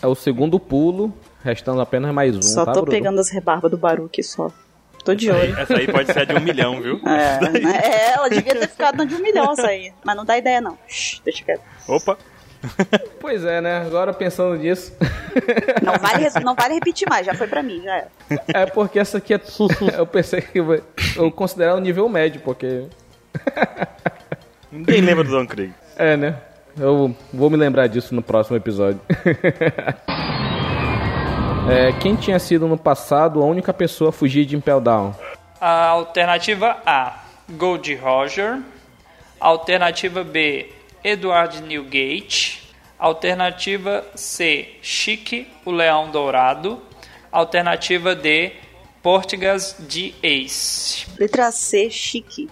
[0.00, 2.96] É o segundo pulo, restando apenas mais um, Só tá, tô Bruno?
[2.96, 4.52] pegando as rebarbas do Baruque só.
[5.04, 5.58] Tô de olho.
[5.58, 7.00] Essa aí pode ser a de um milhão, viu?
[7.06, 7.80] É, né?
[7.82, 9.92] É, ela devia ter ficado na de um milhão essa aí.
[10.04, 10.78] Mas não dá ideia, não.
[10.86, 11.62] Shhh, deixa quieto.
[11.88, 12.16] Opa!
[13.20, 13.82] Pois é, né?
[13.82, 14.96] Agora pensando nisso.
[15.82, 18.08] Não vale, não vale repetir mais, já foi pra mim, já era.
[18.48, 19.40] É porque essa aqui é.
[19.96, 20.58] Eu pensei que.
[20.58, 22.86] Eu considero o nível médio, porque.
[24.72, 25.72] Ninguém lembra do Don Krieg.
[25.96, 26.36] É, né?
[26.78, 29.00] Eu vou me lembrar disso no próximo episódio.
[31.70, 35.14] É, quem tinha sido no passado a única pessoa a fugir de Impel Down?
[35.60, 38.60] A alternativa A, Gold Roger.
[39.38, 40.72] Alternativa B,
[41.08, 42.62] Edward Newgate.
[42.98, 46.82] Alternativa C, Chique, o Leão Dourado.
[47.30, 48.52] Alternativa D,
[49.02, 51.06] Portugas de Ace.
[51.18, 52.48] Letra C, chique.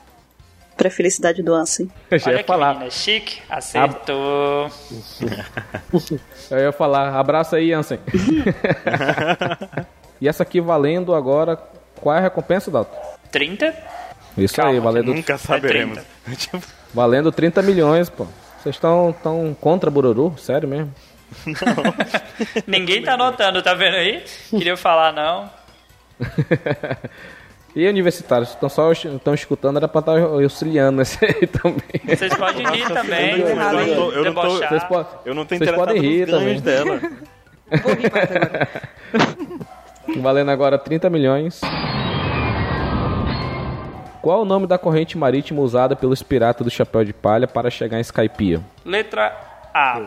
[0.76, 1.90] Pra felicidade do Ansem.
[2.10, 2.74] Eu já Olha ia que falar.
[2.74, 3.40] menina chique.
[3.48, 4.70] Acertou.
[6.50, 7.18] Eu ia falar.
[7.18, 7.98] Abraço aí, Ansem.
[10.20, 11.56] e essa aqui valendo agora.
[12.00, 12.94] Qual é a recompensa, Dalton?
[13.32, 13.74] 30?
[14.36, 15.98] Isso Calma, aí, valendo, Nunca saberemos.
[16.92, 18.26] valendo 30 milhões, pô.
[18.66, 20.34] Vocês estão tão contra Bururu?
[20.36, 20.92] Sério mesmo?
[22.66, 24.24] Ninguém tá anotando, tá vendo aí?
[24.50, 25.48] Queria falar não.
[27.76, 32.00] E universitários, estão só estão escutando, era pra estar auxiliando nesse aí também.
[32.16, 33.38] Vocês podem rir também.
[33.38, 34.68] eu não tô- eu não tô- debochar.
[34.70, 36.58] Vocês, po- Eu não tô Vocês podem rir também.
[36.58, 36.98] dela.
[37.82, 38.68] Vou rir mais agora.
[40.22, 41.60] Valendo agora 30 milhões.
[44.26, 47.96] Qual o nome da corrente marítima usada pelos piratas do Chapéu de Palha para chegar
[47.96, 48.60] em Skypiea?
[48.84, 49.32] Letra
[49.72, 50.02] A.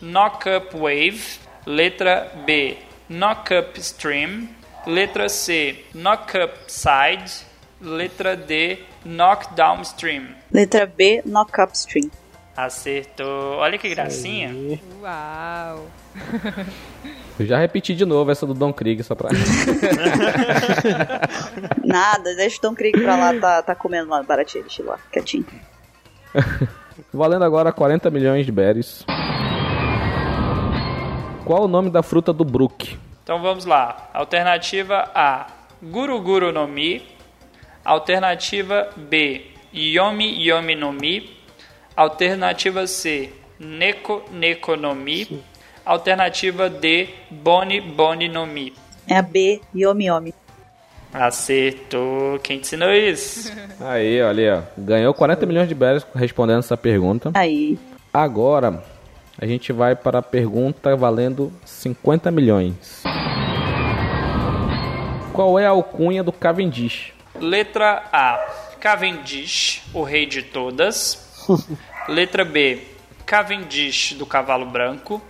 [0.00, 1.38] Knock Up Wave.
[1.66, 2.78] Letra B.
[3.10, 4.48] Knock Up Stream.
[4.86, 5.84] Letra C.
[5.92, 7.44] Knock Up Side.
[7.78, 8.78] Letra D.
[9.04, 10.28] Knock Downstream.
[10.50, 12.10] Letra B, knock upstream.
[12.56, 13.58] Acertou.
[13.58, 14.80] Olha que gracinha.
[15.02, 15.86] Uau.
[17.38, 19.28] Eu já repeti de novo essa do Don Krieg, só pra.
[21.98, 25.44] Nada, deixa o Tom Krieg pra lá, tá, tá comendo uma baratinha, ele lá, quietinho.
[27.12, 29.04] Valendo agora 40 milhões de berries.
[31.44, 32.96] Qual o nome da fruta do Brook?
[33.24, 34.10] Então vamos lá.
[34.14, 35.48] Alternativa A,
[35.82, 37.04] Guru Guru no Mi.
[37.84, 41.36] Alternativa B, Yomi Yomi no Mi.
[41.96, 45.42] Alternativa C, Neko Neko no Mi.
[45.84, 48.72] Alternativa D, Boni Boni no Mi.
[49.08, 50.32] É a B, Yomi Yomi.
[51.12, 52.38] Acertou.
[52.40, 53.52] Quem te ensinou isso?
[53.80, 54.80] Aí, olha, ó.
[54.80, 57.30] Ganhou 40 milhões de berries respondendo essa pergunta.
[57.34, 57.78] Aí.
[58.12, 58.82] Agora,
[59.40, 63.02] a gente vai para a pergunta valendo 50 milhões.
[65.32, 67.12] Qual é a alcunha do Cavendish?
[67.38, 68.44] Letra A,
[68.80, 71.46] Cavendish, o rei de todas.
[72.08, 72.82] Letra B,
[73.24, 75.22] Cavendish do cavalo branco.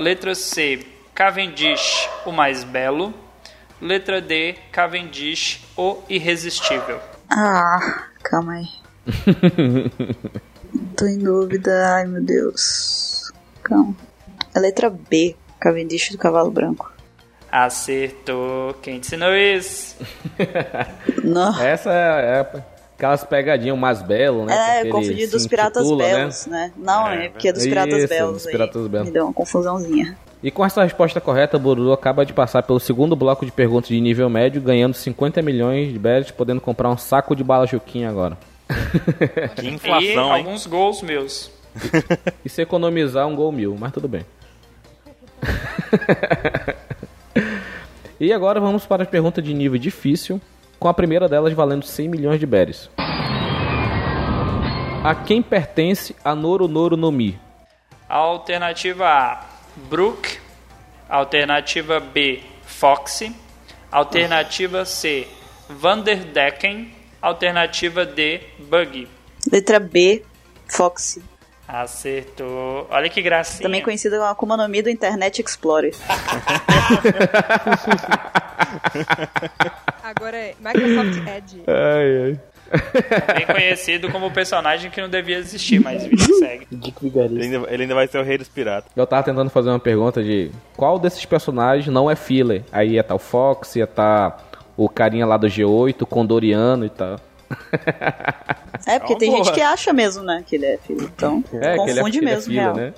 [0.00, 0.84] Letra C,
[1.14, 3.14] Cavendish, o mais belo.
[3.80, 6.98] Letra D, Cavendish, o irresistível.
[7.30, 8.68] Ah, calma aí.
[10.96, 13.32] Tô em dúvida, ai meu Deus.
[13.62, 13.94] Calma.
[14.54, 16.92] A letra B, Cavendish do cavalo branco.
[17.50, 18.74] Acertou.
[18.82, 19.96] Quem te ensinou isso?
[21.24, 21.58] Não.
[21.62, 22.62] Essa é, é
[22.96, 24.80] aquelas pegadinhas mais belo, né?
[24.80, 26.14] É, eu confundi dos Piratas intitula, né?
[26.14, 26.72] Belos, né?
[26.76, 28.52] Não, é, porque é dos Piratas Isso, Belos dos aí.
[28.52, 29.06] Piratas Belos.
[29.06, 30.18] Me deu uma confusãozinha.
[30.42, 33.88] E com essa resposta correta, o Bururu acaba de passar pelo segundo bloco de perguntas
[33.88, 38.08] de nível médio, ganhando 50 milhões de berries, podendo comprar um saco de bala Juquinha
[38.08, 38.38] agora.
[39.56, 40.44] Que e inflação, hein?
[40.44, 41.50] alguns gols meus.
[42.44, 44.24] E se economizar, um gol mil, mas tudo bem.
[48.20, 50.40] e agora vamos para as perguntas de nível difícil,
[50.78, 52.88] com a primeira delas valendo 100 milhões de berries.
[55.02, 57.38] A quem pertence a Noro Noro no Mi?
[58.08, 59.44] Alternativa A,
[59.88, 60.38] Brook.
[61.08, 63.34] Alternativa B, Foxy.
[63.90, 65.26] Alternativa C,
[65.68, 66.92] Vanderdecken.
[67.20, 69.08] Alternativa D, Buggy.
[69.50, 70.22] Letra B,
[70.66, 71.22] Foxy.
[71.66, 72.86] Acertou.
[72.90, 73.62] Olha que gracinha.
[73.62, 75.94] Também conhecida como Akuma no Mi do Internet Explorer.
[80.02, 81.62] Agora é Microsoft Edge.
[81.66, 82.40] Ai, ai.
[83.34, 86.66] Bem conhecido como personagem que não devia existir, mas vida segue.
[86.72, 88.90] Dick Ele ainda, ele ainda vai ser o rei dos piratas.
[88.94, 92.62] Eu tava tentando fazer uma pergunta de qual desses personagens não é filler?
[92.70, 96.90] Aí ia estar o Fox, ia estar o carinha lá do G8, o Condoriano e
[96.90, 97.18] tal.
[98.86, 99.42] É, porque Então, tem boa.
[99.44, 101.10] gente que acha mesmo, né, que ele é filho.
[101.14, 102.74] Então, É, é, confunde ele é mesmo, filler, real.
[102.76, 102.92] né?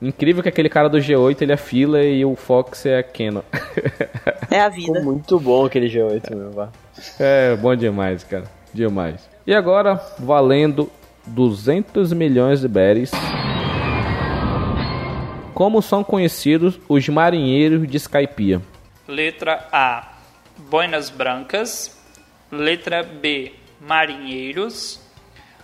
[0.00, 3.40] Incrível que aquele cara do G8 ele é filler e o Fox é Canon.
[4.50, 5.00] É a Ficou vida.
[5.04, 6.50] muito bom aquele G8, meu.
[6.52, 6.68] vá.
[7.18, 8.44] É, bom demais, cara.
[8.72, 9.28] Demais.
[9.46, 10.90] E agora, valendo
[11.26, 13.10] 200 milhões de berries.
[15.54, 18.60] Como são conhecidos os marinheiros de Skypiea?
[19.08, 20.12] Letra A,
[20.56, 21.96] Boinas Brancas.
[22.50, 25.00] Letra B, Marinheiros.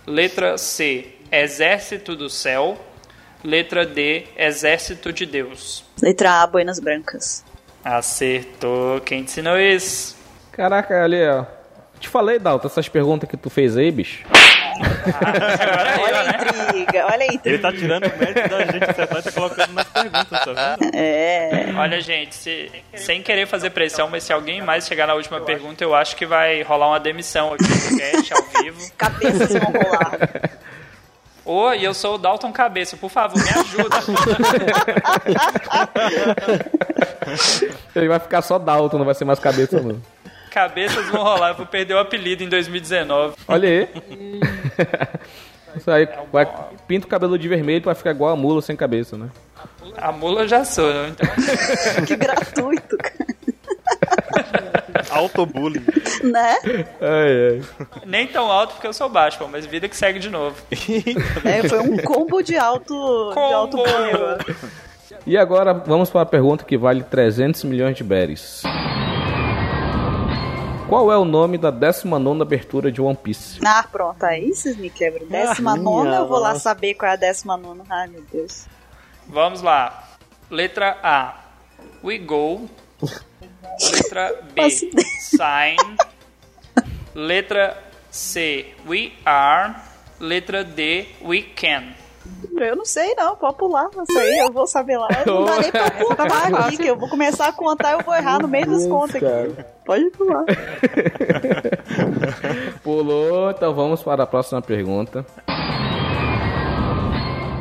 [0.05, 2.77] Letra C, Exército do Céu.
[3.43, 5.85] Letra D, Exército de Deus.
[6.01, 7.43] Letra A, Boinas Brancas.
[7.83, 9.01] Acertou.
[9.01, 10.15] Quem te ensinou isso?
[10.51, 11.45] Caraca, ali, ó.
[12.03, 14.25] Te falei, Dalton, essas perguntas que tu fez aí, bicho.
[16.01, 17.59] Olha a intriga, olha a Ele intriga.
[17.59, 20.91] tá tirando o mérito da gente acertar e tá colocando nas perguntas, tá vendo?
[20.95, 21.65] É.
[21.77, 25.81] Olha, gente, se- sem querer fazer pressão, mas se alguém mais chegar na última pergunta,
[25.81, 28.91] eu acho que vai rolar uma demissão aqui no cast, ao vivo.
[28.97, 30.19] Cabeças vão rolar.
[31.45, 33.97] Ô, e eu sou o Dalton Cabeça, por favor, me ajuda.
[37.95, 40.01] Ele vai ficar só Dalton, não vai ser mais cabeça, não.
[40.53, 43.33] Cabeças vão rolar, eu vou perder o apelido em 2019.
[43.47, 43.89] Olha aí.
[45.75, 46.47] Isso aí, vai,
[46.87, 49.29] pinta o cabelo de vermelho pra ficar igual a mula sem cabeça, né?
[49.97, 51.11] A mula eu já sou, né?
[51.11, 51.27] então
[52.05, 53.33] Que gratuito, cara.
[55.09, 55.83] Autobullying.
[56.23, 56.57] né?
[57.01, 57.61] Ai, ai.
[58.05, 60.55] nem tão alto porque eu sou baixo, pô, mas vida que segue de novo.
[61.43, 62.93] É, foi um combo de alto,
[63.33, 63.83] de alto Combo!
[63.89, 64.37] bullying agora.
[65.25, 68.61] E agora vamos para a pergunta que vale 300 milhões de berries.
[70.93, 73.59] Qual é o nome da 19 abertura de One Piece?
[73.65, 75.25] Ah, pronto, aí vocês me quebram.
[75.25, 76.59] Décima nona, minha eu vou lá nossa.
[76.59, 77.83] saber qual é a décima nona.
[77.89, 78.67] Ai, meu Deus.
[79.27, 80.07] Vamos lá.
[80.51, 81.45] Letra A,
[82.03, 82.69] We Go.
[83.91, 84.69] Letra B.
[84.69, 85.77] Sign.
[87.15, 87.75] Letra
[88.11, 89.75] C, We Are.
[90.19, 92.02] Letra D, We Can.
[92.55, 93.35] Eu não sei, não.
[93.35, 93.89] Pode pular.
[93.89, 95.07] Isso aí eu vou saber lá.
[95.25, 98.15] Não dá nem pra contar aqui, que eu vou começar a contar e eu vou
[98.15, 99.25] errar no meio dos contos aqui.
[99.85, 100.45] Pode pular.
[102.83, 105.25] Pulou, então vamos para a próxima pergunta.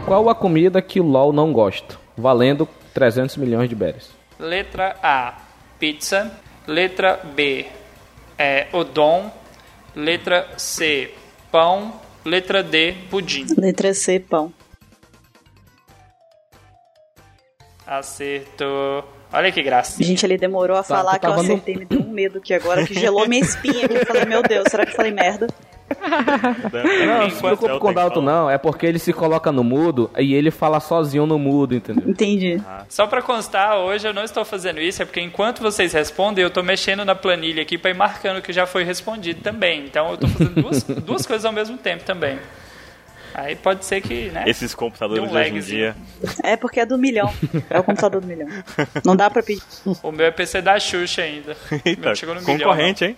[0.07, 1.97] Qual a comida que o LoL não gosta?
[2.17, 4.11] Valendo 300 milhões de berries.
[4.39, 5.35] Letra A,
[5.79, 6.31] pizza.
[6.67, 7.67] Letra B,
[8.39, 9.31] é, udon.
[9.95, 11.13] Letra C,
[11.51, 11.93] pão.
[12.25, 13.47] Letra D, pudim.
[13.57, 14.53] Letra C, pão.
[17.87, 19.05] Acertou.
[19.33, 20.07] Olha que gracinha.
[20.07, 22.09] Gente, ele demorou a Tá, falar tu que eu tava no- acertei, me deu um
[22.11, 23.95] medo aqui agora, que gelou minha espinha aqui.
[23.95, 25.47] Eu falei, meu Deus, será que eu falei merda?
[26.03, 30.11] Não, não se preocupe com o Dalton não, é porque ele se coloca no mudo
[30.19, 32.09] e ele fala sozinho no mudo, entendeu?
[32.09, 32.61] Entendi.
[32.89, 36.51] Só pra constar, hoje eu não estou fazendo isso, é porque enquanto vocês respondem, eu
[36.51, 39.85] tô mexendo na planilha aqui pra ir marcando que já foi respondido também.
[39.85, 42.39] Então eu tô fazendo duas, duas coisas ao mesmo tempo também.
[43.35, 44.45] Aí pode ser que, né?
[44.47, 45.97] Esses computadores um de hoje em dia.
[46.43, 47.33] É porque é do milhão.
[47.71, 48.47] É o computador do milhão.
[49.05, 49.63] Não dá pra pedir.
[50.03, 51.53] O meu é PC da Xuxa ainda.
[51.53, 52.59] O Eita, meu chegou no milhão.
[52.59, 53.17] concorrente, hein?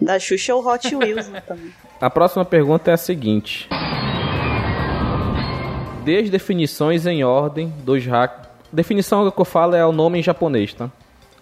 [0.00, 1.72] Da Xuxa é o Hot Wheels né, também.
[2.00, 3.68] A próxima pergunta é a seguinte:
[6.04, 8.48] Dê as definições em ordem dos hack.
[8.72, 10.90] Definição que eu falo é o nome em japonês, tá?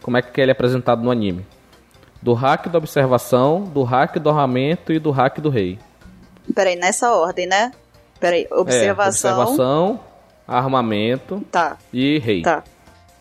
[0.03, 1.47] Como é que ele é apresentado no anime?
[2.20, 5.79] Do hack da observação, do hack do armamento e do hack do rei.
[6.55, 7.70] Peraí, nessa ordem, né?
[8.18, 9.39] Peraí, É, observação.
[9.41, 10.01] observação,
[10.47, 12.43] armamento Tá, e rei.
[12.43, 12.64] tá.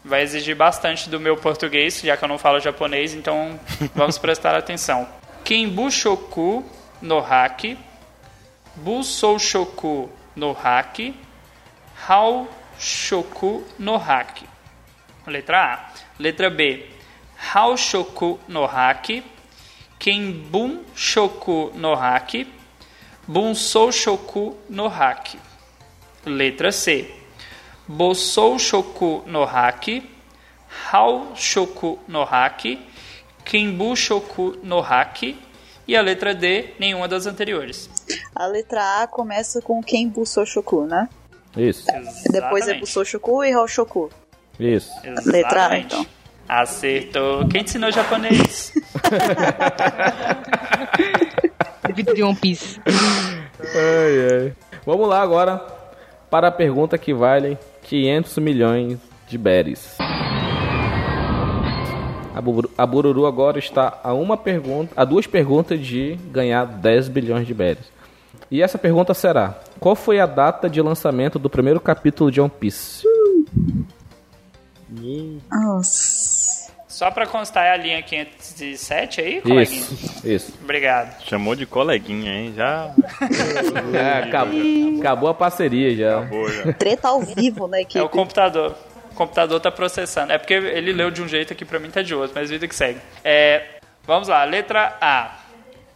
[0.08, 3.60] Vai exigir bastante do meu português, já que eu não falo japonês, então
[3.93, 5.05] vamos prestar atenção.
[5.43, 6.64] Kenbu Shoku
[7.01, 7.78] no Haki,
[8.78, 11.14] Busou Shoku no Haki,
[12.08, 12.47] Hao
[12.80, 14.45] Shoku no Haki.
[15.28, 15.91] Letra A.
[16.18, 16.86] Letra B.
[17.53, 19.24] Hao Shoku no Haki,
[19.99, 22.47] Kenbun Shoku no Haki,
[23.28, 25.38] Bunsou Shoku no Haki.
[26.26, 27.14] Letra C.
[27.88, 30.03] Bosou Shoku no Haki,
[30.91, 32.79] Hao Shoku no Haki,
[33.45, 35.38] Kenbu Shoku no Haki
[35.88, 37.89] e a letra D, nenhuma das anteriores.
[38.35, 41.07] A letra A começa com quem Busou Shoku, né?
[41.55, 41.85] Isso,
[42.29, 42.79] Depois é Exatamente.
[42.81, 44.09] Busou Shoku e Hoshoku.
[44.59, 44.91] isso.
[45.25, 45.85] Letra A, Exatamente.
[45.95, 46.05] então.
[46.49, 47.45] Acertou.
[47.49, 48.71] Quem te ensinou japonês?
[51.93, 52.79] Vídeo de One Piece.
[52.85, 54.53] Ai, ai.
[54.85, 55.57] Vamos lá agora
[56.29, 57.57] para a pergunta que vale
[57.88, 59.97] 500 milhões de berries.
[62.35, 67.07] A, Buru- a Bururu agora está a uma pergunta, a duas perguntas de ganhar 10
[67.07, 67.85] bilhões de berries.
[68.51, 72.51] E essa pergunta será: qual foi a data de lançamento do primeiro capítulo de One
[72.59, 73.03] Piece?
[75.51, 76.57] Nossa.
[76.98, 79.82] Só pra constar, é a linha 507 aí, coleguinha?
[79.82, 80.54] Isso, isso.
[80.64, 81.22] Obrigado.
[81.26, 82.54] Chamou de coleguinha, hein?
[82.56, 82.91] Já.
[83.93, 86.22] É, acabou, acabou a parceria já.
[86.22, 86.74] Boa, já.
[86.74, 88.10] Treta ao vivo na É o equipe.
[88.10, 88.76] computador.
[89.12, 90.32] O computador tá processando.
[90.34, 92.68] É porque ele leu de um jeito aqui pra mim tá de outro, mas vida
[92.68, 93.00] que segue.
[93.24, 93.64] É,
[94.04, 95.36] vamos lá, letra A.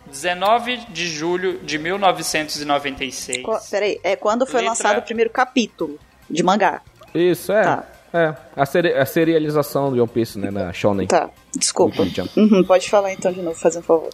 [0.06, 3.42] 19 de julho de 1996.
[3.42, 5.98] Co- Peraí, é quando foi Letra- lançado o primeiro capítulo
[6.30, 6.82] de mangá.
[7.16, 7.64] Isso, é.
[7.64, 7.84] Tá.
[8.14, 11.08] É, a, seri- a serialização de One Piece, né, na Shonen.
[11.08, 12.04] Tá, desculpa.
[12.36, 14.10] Uhum, pode falar então de novo, fazendo um favor.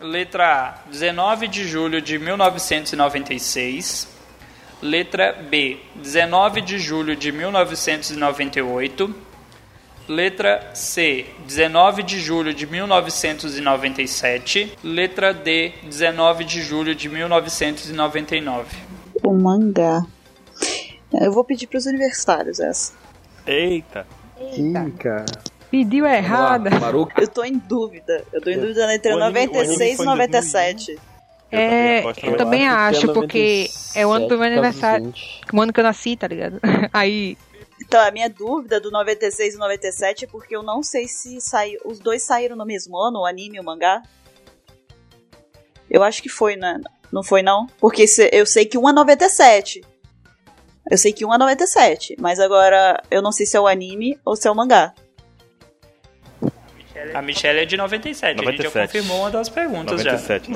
[0.00, 4.08] Letra A, 19 de julho de 1996.
[4.82, 9.14] Letra B, 19 de julho de 1998.
[10.08, 14.76] Letra C, 19 de julho de 1997.
[14.84, 18.76] Letra D, 19 de julho de 1999.
[19.24, 20.02] O mangá.
[21.20, 22.92] Eu vou pedir pros universitários essa.
[23.46, 24.06] Eita.
[24.56, 25.24] Ih, cara.
[25.70, 26.70] Pediu errada.
[26.78, 27.12] Baruch.
[27.20, 28.24] Eu tô em dúvida.
[28.32, 30.92] Eu tô em dúvida entre O anime- o anime 96 e foi em 97.
[31.50, 34.50] Eu É, também eu também acho que acho, é porque é o ano do meu
[34.50, 35.04] 97 aniversário.
[35.06, 35.40] 20.
[35.52, 36.60] O ano que eu nasci, tá ligado?
[36.92, 37.36] Aí,
[37.80, 41.78] Então, a minha dúvida do 96 e 97 é porque eu não sei se saiu.
[41.84, 44.02] Os dois saíram no mesmo ano, o anime e o mangá.
[45.88, 46.80] Eu acho que foi, né?
[47.12, 47.66] Não foi, não?
[47.80, 49.82] Porque se- eu sei que um é 97.
[50.90, 52.16] Eu sei que um é 97.
[52.18, 54.92] Mas agora eu não sei se é o anime ou se é o mangá.
[57.14, 58.24] A Michelle é de 97.
[58.24, 58.74] A gente 97.
[58.74, 60.12] já confirmou uma das perguntas já.
[60.12, 60.50] 97.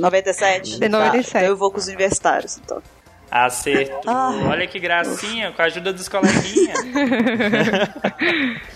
[0.00, 0.80] 97?
[0.80, 1.32] De 97.
[1.32, 2.82] Tá, então eu vou com os universitários, então.
[3.30, 4.00] Acertou.
[4.06, 4.32] Ah.
[4.48, 6.78] Olha que gracinha, com a ajuda dos coleguinhas.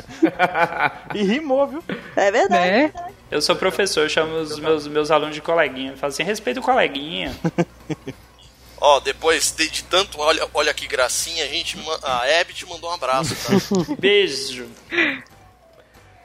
[1.14, 1.82] E rimou, viu?
[2.16, 2.70] É verdade.
[2.70, 2.92] né?
[3.30, 5.92] Eu sou professor, eu chamo os meus, meus alunos de coleguinha.
[5.92, 7.32] Eu falo assim, respeita o coleguinha.
[8.80, 12.90] Ó, depois de, de tanto, olha, olha que gracinha, a gente, a Abby te mandou
[12.90, 13.52] um abraço, tá?
[13.98, 14.66] Beijo.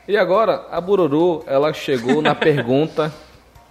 [0.08, 3.14] E agora, a Bururu, ela chegou na pergunta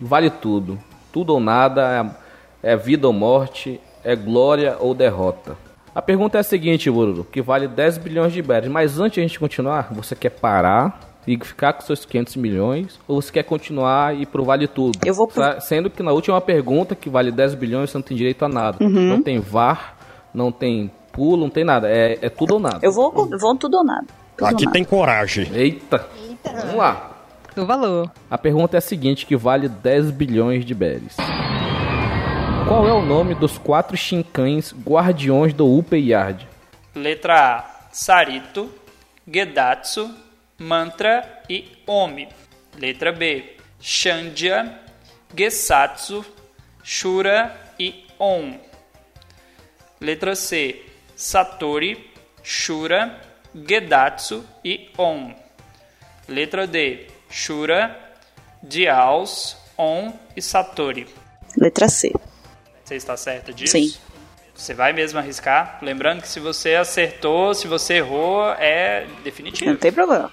[0.02, 0.78] vale tudo.
[1.12, 2.16] Tudo ou nada,
[2.62, 3.80] é, é vida ou morte.
[4.04, 5.56] é glória ou derrota.
[5.94, 9.20] A pergunta é a seguinte, Bururu, que vale 10 bilhões de berries, mas antes de
[9.20, 11.11] a gente continuar, você quer parar
[11.44, 14.98] ficar com seus 500 milhões ou você quer continuar e ir pro vale tudo?
[15.04, 18.16] Eu vou pro- Sendo que na última pergunta, que vale 10 bilhões, você não tem
[18.16, 18.78] direito a nada.
[18.82, 18.90] Uhum.
[19.08, 19.96] Não tem VAR,
[20.34, 21.88] não tem pulo, não tem nada.
[21.88, 22.78] É, é tudo ou nada.
[22.82, 24.06] Eu vou, com- vou tudo ou nada.
[24.36, 24.84] Tudo ou nada.
[24.86, 25.48] coragem.
[25.54, 26.06] Eita.
[26.44, 27.08] Vamos lá.
[27.54, 28.10] Do valor.
[28.30, 31.16] A pergunta é a seguinte, que vale 10 bilhões de berries.
[32.66, 36.48] Qual é o nome dos quatro Shinkans guardiões do Upper Yard?
[36.94, 38.70] Letra A, Sarito,
[39.30, 40.10] Gedatsu,
[40.62, 42.28] Mantra e Omi.
[42.78, 44.80] Letra B, Shandya,
[45.34, 46.24] Gesatsu,
[46.82, 48.58] Shura e On.
[50.00, 50.84] Letra C,
[51.14, 52.10] Satori,
[52.42, 53.20] Shura,
[53.54, 55.34] Gedatsu e On.
[56.28, 58.14] Letra D, Shura,
[58.62, 61.06] Diaos, On e Satori.
[61.56, 62.12] Letra C.
[62.84, 63.72] Você está certa disso?
[63.72, 63.92] Sim.
[64.54, 65.78] Você vai mesmo arriscar?
[65.82, 69.70] Lembrando que se você acertou, se você errou, é definitivo.
[69.70, 70.30] Não tem problema.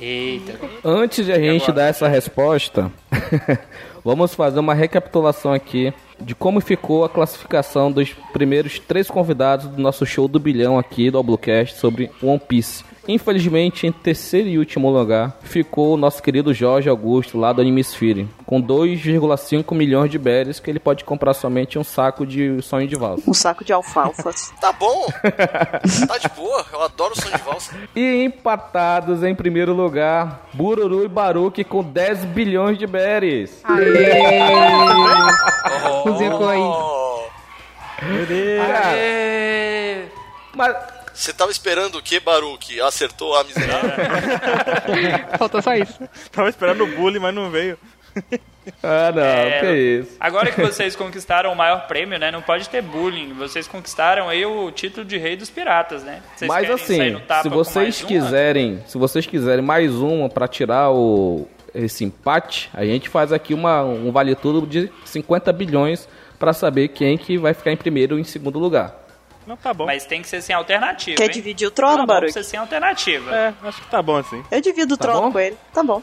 [0.00, 0.58] Eita.
[0.82, 2.90] Antes de a gente dar essa resposta,
[4.02, 9.80] vamos fazer uma recapitulação aqui de como ficou a classificação dos primeiros três convidados do
[9.80, 12.82] nosso show do bilhão aqui do Oblocast sobre One Piece.
[13.08, 18.28] Infelizmente, em terceiro e último lugar, ficou o nosso querido Jorge Augusto, lá do Animesphere,
[18.46, 22.96] com 2,5 milhões de berries que ele pode comprar somente um saco de sonho de
[22.96, 23.22] valsa.
[23.28, 24.52] Um saco de alfalfas.
[24.60, 25.06] Tá bom.
[26.06, 26.64] tá de boa.
[26.72, 27.74] Eu adoro o som de valsa.
[27.96, 33.62] E empatados em primeiro lugar, Bururu e Baruque com 10 bilhões de berries.
[36.18, 36.60] Zicou aí.
[38.02, 38.62] Meu Deus.
[40.54, 40.76] Mas
[41.20, 42.80] Você tava esperando o que, Baruque?
[42.80, 43.90] Acertou a miserável?
[45.36, 46.00] Faltou só isso.
[46.32, 47.76] Tava esperando o bullying, mas não veio.
[48.82, 50.16] Ah, não, É, que isso.
[50.18, 52.30] Agora que vocês conquistaram o maior prêmio, né?
[52.30, 53.34] Não pode ter bullying.
[53.34, 56.22] Vocês conquistaram aí o título de rei dos piratas, né?
[56.34, 58.08] Vocês Mas assim, se vocês mais uma?
[58.08, 63.52] quiserem, se vocês quiserem mais uma pra tirar o esse empate, a gente faz aqui
[63.52, 66.08] uma, um vale tudo de 50 bilhões
[66.38, 69.00] pra saber quem que vai ficar em primeiro e em segundo lugar.
[69.50, 69.84] Não, tá bom.
[69.84, 71.16] Mas tem que ser sem alternativa.
[71.16, 71.30] Quer hein?
[71.30, 72.32] dividir o trono, Tá bom, Baruque?
[72.32, 73.34] Precisa ser sem alternativa.
[73.34, 74.44] É, acho que tá bom assim.
[74.48, 75.32] Eu divido o Tá trono bom?
[75.32, 75.56] com ele.
[75.74, 76.02] Tá bom.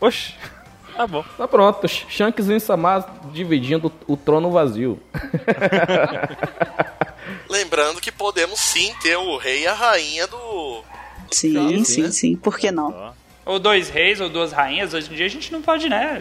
[0.00, 0.34] Oxi.
[0.94, 1.24] Tá bom.
[1.36, 5.00] Tá pronto, Shanks e Samar dividindo o trono vazio.
[7.48, 10.82] Lembrando que podemos sim ter o rei e a rainha do.
[11.30, 12.10] Sim, sim, sim, né?
[12.10, 12.36] sim.
[12.36, 13.14] Por que não?
[13.46, 14.92] Ou dois reis ou duas rainhas.
[14.92, 16.20] Hoje em dia a gente não pode, né?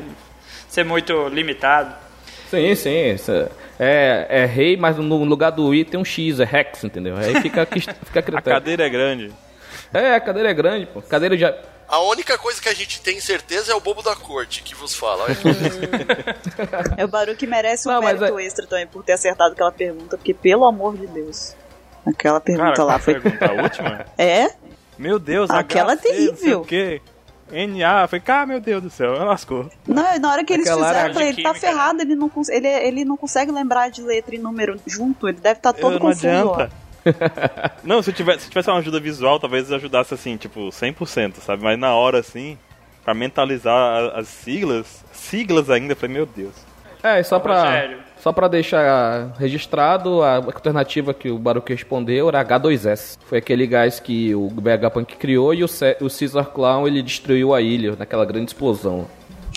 [0.70, 1.96] Ser muito limitado.
[2.50, 2.90] Sim, sim.
[2.90, 7.16] é- É, é rei, mas no lugar do I tem um X, é Rex, entendeu?
[7.16, 8.44] Aí fica, fica a A critério.
[8.44, 9.32] cadeira é grande.
[9.94, 11.02] É, a cadeira é grande, pô.
[11.02, 11.46] Cadeira de.
[11.46, 14.94] A única coisa que a gente tem certeza é o bobo da corte que vos
[14.96, 15.26] fala.
[16.98, 20.34] É o Baruque merece um Não, mérito extra também por ter acertado aquela pergunta, porque
[20.34, 21.56] pelo amor de Deus.
[22.06, 23.20] Aquela pergunta Cara, lá a foi.
[23.20, 24.06] pergunta a última?
[24.18, 24.50] É?
[24.98, 26.62] Meu Deus, Aquela é HC, Não sei terrível.
[26.62, 27.02] o quê.
[27.52, 29.70] NA, eu falei, cara, meu Deus do céu, lascou.
[29.88, 32.32] Não, na hora que eles Aquela fizeram, eu falei, ele tá química, ferrado, ele não,
[32.50, 36.00] ele, ele não consegue lembrar de letra e número junto, ele deve estar todo Eu
[36.00, 36.28] não confuso.
[36.28, 36.54] ó.
[36.54, 36.72] adianta.
[37.84, 41.64] não, se tivesse, se tivesse uma ajuda visual, talvez ajudasse assim, tipo, 100%, sabe?
[41.64, 42.58] Mas na hora, assim,
[43.04, 46.54] pra mentalizar as siglas, siglas ainda, eu falei, meu Deus.
[47.02, 48.00] É, e só pra, Rogério.
[48.20, 53.18] Só pra deixar registrado, a alternativa que o Baruch respondeu era H2S.
[53.26, 57.54] Foi aquele gás que o Vegapunk criou e o, Ce- o Caesar Clown ele destruiu
[57.54, 59.08] a ilha naquela grande explosão.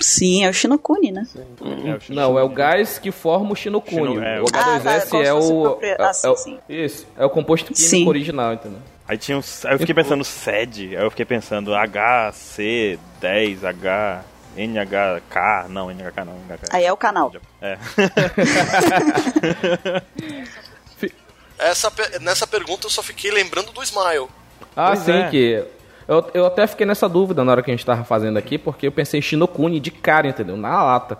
[0.01, 1.27] Sim, é o Shinokuni, né?
[1.35, 4.13] É, o Não, é o gás que forma o Shinokuni.
[4.15, 5.61] Shino- é, o o- Ah, tá, H2S é fosse o.
[5.61, 6.59] propria- é- ah, sim, é o- sim.
[6.67, 8.07] Isso, é o composto químico Sim.
[8.07, 8.79] original, entendeu?
[9.07, 14.23] Aí tinha uns, aí eu fiquei pensando SED, aí eu fiquei pensando HC10, H,
[14.57, 16.65] NHK, não, NHK não, NHK.
[16.71, 17.31] Aí é o canal.
[17.61, 17.77] É.
[21.57, 21.91] Essa,
[22.21, 24.27] nessa pergunta eu só fiquei lembrando do Smile.
[24.75, 25.29] Ah, Pois sim, é.
[25.29, 25.63] que.
[26.07, 28.87] Eu, eu até fiquei nessa dúvida na hora que a gente tava fazendo aqui, porque
[28.87, 30.57] eu pensei em Shinokuni de cara, entendeu?
[30.57, 31.17] Na lata.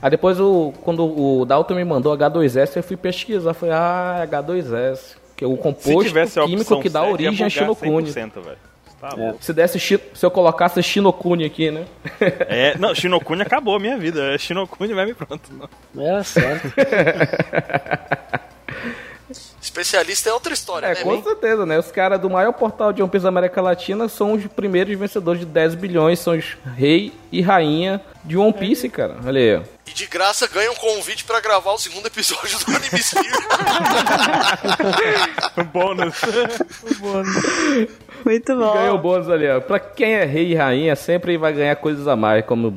[0.00, 3.54] Aí depois, o, quando o Dalton me mandou H2S, eu fui pesquisar.
[3.54, 5.16] Falei, ah, é H2S.
[5.36, 8.10] Que é o Se composto químico que dá origem a Shinokuni.
[8.10, 8.58] 100%, velho.
[9.02, 9.34] Tá É.
[9.40, 11.86] Se, desse, se eu colocasse Shinokuni aqui, né?
[12.20, 14.32] É, não, Shinokuni acabou a minha vida.
[14.32, 15.42] É Shinokuni mesmo e pronto.
[15.92, 16.06] Não.
[16.18, 16.72] É certo.
[19.60, 21.02] Especialista é outra história, É, né?
[21.02, 21.78] com certeza, né?
[21.78, 25.40] Os caras do maior portal de One Piece da América Latina são os primeiros vencedores
[25.40, 29.16] de 10 bilhões, são os rei e rainha de One Piece, cara.
[29.24, 29.62] Olha aí, ó.
[29.86, 33.28] E de graça ganha um convite pra gravar o segundo episódio do Anime Sphere.
[35.72, 36.20] Bônus.
[38.24, 38.72] Muito bom.
[38.72, 39.60] Ganhou bônus ali, ó.
[39.60, 42.74] Pra quem é rei e rainha, sempre vai ganhar coisas a mais, como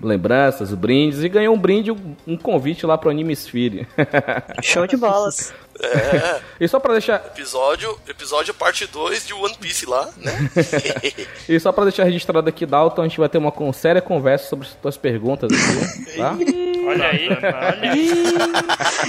[0.00, 1.22] lembranças, brindes.
[1.22, 3.86] E ganhou um brinde, um convite lá pro Anime Sphere.
[4.62, 5.52] Show de bolas.
[5.82, 6.40] É.
[6.60, 7.16] E só pra deixar.
[7.26, 10.32] Episódio, episódio parte 2 de One Piece lá, né?
[11.48, 14.66] e só pra deixar registrado aqui, Dalton, a gente vai ter uma séria conversa sobre
[14.66, 16.36] as tuas perguntas aqui, tá?
[16.90, 18.08] Olha aí, olha aí.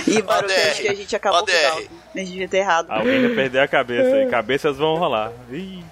[0.05, 1.87] E Baruch, acho que a gente acabou com o Dalton.
[2.13, 2.87] A gente devia ter errado.
[2.89, 4.27] Alguém vai perder a cabeça aí.
[4.27, 5.31] Cabeças vão rolar.
[5.49, 5.83] Ih.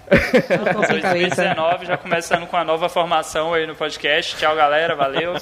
[0.74, 4.36] 2019 já começando com a nova formação aí no podcast.
[4.36, 4.96] Tchau, galera.
[4.96, 5.34] Valeu.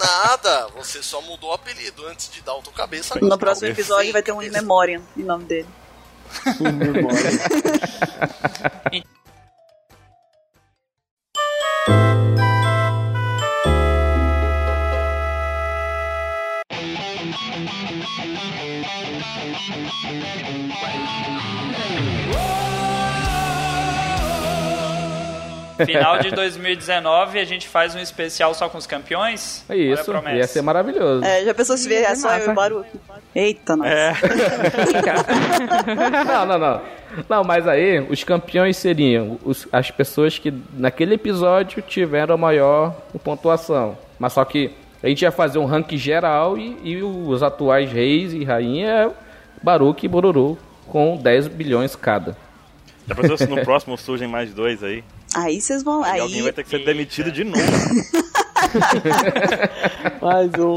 [0.00, 3.18] Nada, você só mudou o apelido antes de Dalton Cabeça.
[3.20, 5.68] No próximo episódio vai ter um In Memoriam em nome dele.
[6.60, 7.30] In Memoriam.
[25.84, 29.64] Final de 2019 a gente faz um especial só com os campeões.
[29.68, 31.24] É isso, ia ser maravilhoso.
[31.24, 32.88] É, já pensou se vier só eu e o Baruch?
[33.34, 33.90] Eita, nossa.
[33.90, 34.14] É.
[36.24, 36.82] não, não, não.
[37.28, 42.96] Não, mas aí os campeões seriam os, as pessoas que naquele episódio tiveram a maior
[43.22, 43.96] pontuação.
[44.18, 44.72] Mas só que
[45.02, 49.10] a gente ia fazer um ranking geral e, e os atuais reis e rainha é
[49.62, 52.36] Baruch e Bororo com 10 bilhões cada.
[53.06, 55.04] Já pensou se no próximo surgem mais dois aí?
[55.36, 56.00] Aí vocês vão.
[56.00, 57.60] E aí alguém vai ter que ser demitido de novo.
[60.22, 60.74] mais um.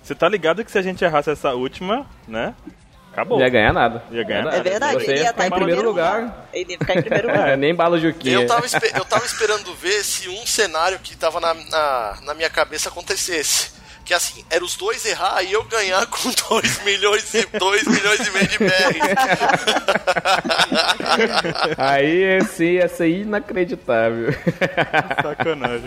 [0.00, 2.54] Você tá ligado que se a gente errasse essa última, né?
[3.12, 3.38] Acabou.
[3.38, 4.04] Não ia ganhar nada.
[4.12, 6.20] Ia ganhar É verdade, Você ele ia estar em primeiro lugar.
[6.20, 6.48] lugar.
[6.52, 7.48] Ele ia ficar em primeiro lugar.
[7.48, 8.34] É, nem bala Juquinha.
[8.34, 12.48] Eu tava, eu tava esperando ver se um cenário que tava na, na, na minha
[12.48, 13.72] cabeça acontecesse.
[14.04, 18.26] Que assim, era os dois errar e eu ganhar com 2 milhões e 2 milhões
[18.26, 18.70] e meio de BR.
[21.78, 24.32] Aí sim ia ser inacreditável.
[25.22, 25.84] Sacanagem.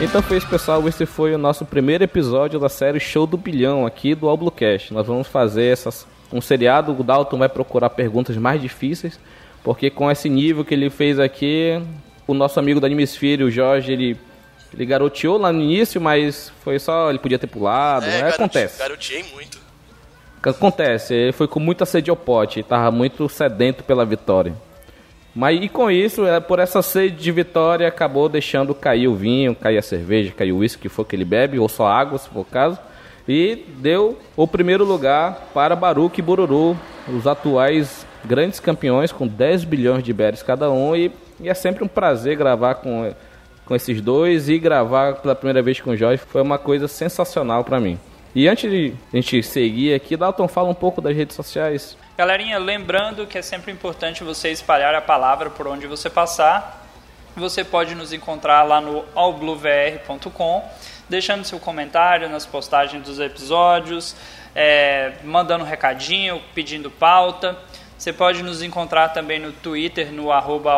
[0.00, 0.86] Então foi isso, pessoal.
[0.88, 4.94] Esse foi o nosso primeiro episódio da série Show do Bilhão aqui do Alblocast.
[4.94, 6.92] Nós vamos fazer essas, um seriado.
[6.92, 9.18] O Dalton vai procurar perguntas mais difíceis,
[9.64, 11.82] porque com esse nível que ele fez aqui,
[12.28, 14.16] o nosso amigo da Animesphere, o Jorge, ele,
[14.72, 17.10] ele garoteou lá no início, mas foi só.
[17.10, 18.06] Ele podia ter pulado.
[18.06, 18.18] É, né?
[18.20, 18.78] garote- Acontece.
[18.78, 19.58] Garoteei muito.
[20.42, 24.54] Acontece, ele foi com muita sede ao pote, tava muito sedento pela vitória.
[25.34, 29.54] Mas e com isso, é, por essa sede de vitória, acabou deixando cair o vinho,
[29.54, 32.28] cair a cerveja, cair o uísque, que for que ele bebe, ou só água, se
[32.28, 32.78] for o caso.
[33.28, 36.76] E deu o primeiro lugar para Baruch e Bururu,
[37.08, 40.96] os atuais grandes campeões, com 10 bilhões de berries cada um.
[40.96, 41.10] E,
[41.40, 43.14] e é sempre um prazer gravar com,
[43.64, 46.22] com esses dois e gravar pela primeira vez com o Jorge.
[46.26, 47.98] Foi uma coisa sensacional para mim.
[48.34, 51.96] E antes de a gente seguir aqui, Dalton, fala um pouco das redes sociais.
[52.16, 56.86] Galerinha, lembrando que é sempre importante você espalhar a palavra por onde você passar.
[57.36, 60.68] Você pode nos encontrar lá no allbluevr.com,
[61.08, 64.16] deixando seu comentário nas postagens dos episódios,
[64.54, 67.56] é, mandando um recadinho, pedindo pauta.
[67.98, 70.72] Você pode nos encontrar também no Twitter, no arroba.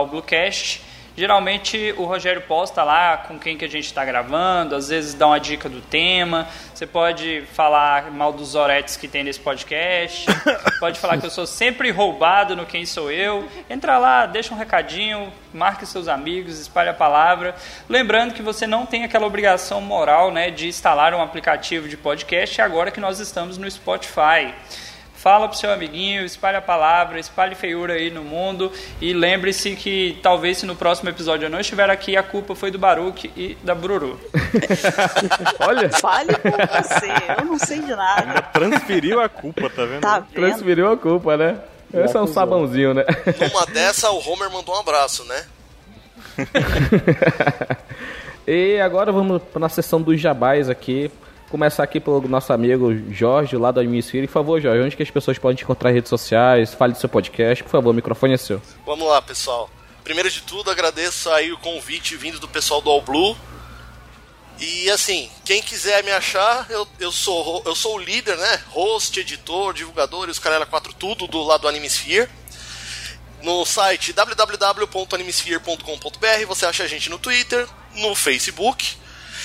[1.15, 5.27] Geralmente o Rogério posta lá com quem que a gente está gravando, às vezes dá
[5.27, 6.49] uma dica do tema.
[6.73, 10.25] Você pode falar mal dos Zoretes que tem nesse podcast.
[10.81, 13.47] pode falar que eu sou sempre roubado no Quem Sou Eu.
[13.69, 17.55] Entra lá, deixa um recadinho, marque seus amigos, espalhe a palavra.
[17.87, 22.63] Lembrando que você não tem aquela obrigação moral né, de instalar um aplicativo de podcast
[22.63, 24.55] agora que nós estamos no Spotify.
[25.21, 28.73] Fala pro seu amiguinho, espalhe a palavra, espalhe feiura aí no mundo
[29.03, 32.71] e lembre-se que talvez se no próximo episódio eu não estiver aqui, a culpa foi
[32.71, 34.19] do Baruch e da Bururu.
[35.61, 38.41] Olha, Fale por você, eu não sei de nada.
[38.41, 40.01] Transferiu a culpa, tá vendo?
[40.01, 40.33] Tá vendo?
[40.33, 41.59] transferiu a culpa, né?
[41.93, 43.05] Esse é um sabãozinho, né?
[43.47, 45.45] Numa dessa, o Homer mandou um abraço, né?
[48.47, 51.09] E agora vamos na sessão dos jabás aqui.
[51.51, 54.29] Começar aqui pelo nosso amigo Jorge, lá da Hemisfério.
[54.29, 56.73] Por favor, Jorge, onde que as pessoas podem te encontrar em redes sociais?
[56.73, 57.65] Fale do seu podcast.
[57.65, 58.63] Por favor, o microfone é seu.
[58.87, 59.69] Vamos lá, pessoal.
[60.05, 63.37] Primeiro de tudo, agradeço aí o convite vindo do pessoal do All Blue.
[64.61, 68.63] E assim, quem quiser me achar, eu, eu, sou, eu sou o líder, né?
[68.69, 72.31] Host, editor, divulgador e os Carela 4 tudo do lado do Animesphere.
[73.43, 77.67] No site www.animesphere.com.br você acha a gente no Twitter,
[77.97, 79.01] no Facebook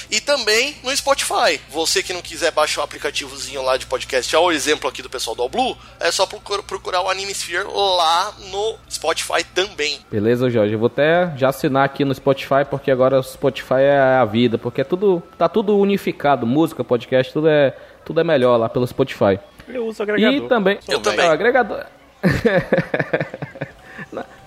[0.10, 1.60] e também no Spotify.
[1.69, 5.36] Você que não quiser baixar o aplicativozinho lá de podcast, ao exemplo aqui do pessoal
[5.36, 9.99] do All Blue, é só procura- procurar o Animesphere lá no Spotify também.
[10.11, 10.73] Beleza, Jorge?
[10.73, 14.57] Eu vou até já assinar aqui no Spotify, porque agora o Spotify é a vida,
[14.57, 18.86] porque é tudo, tá tudo unificado, música, podcast, tudo é, tudo é melhor lá pelo
[18.88, 19.40] Spotify.
[19.68, 20.45] Eu uso agregador.
[20.45, 20.80] E também.
[20.88, 21.26] Eu também.
[21.26, 21.86] É, o agregador.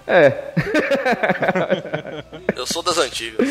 [0.07, 0.33] é.
[2.57, 3.47] Eu sou das antigas.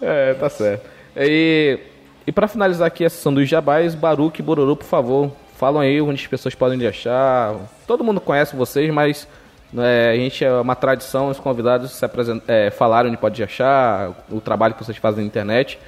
[0.00, 0.88] É, tá certo.
[1.16, 1.78] E,
[2.26, 6.00] e para finalizar aqui a sessão dos jabás, Baruque e Bororô, por favor, falam aí
[6.00, 7.56] onde as pessoas podem te achar.
[7.86, 9.26] Todo mundo conhece vocês, mas
[9.76, 12.06] é, a gente é uma tradição os convidados se
[12.46, 15.78] é, falarem onde pode achar, o trabalho que vocês fazem na internet.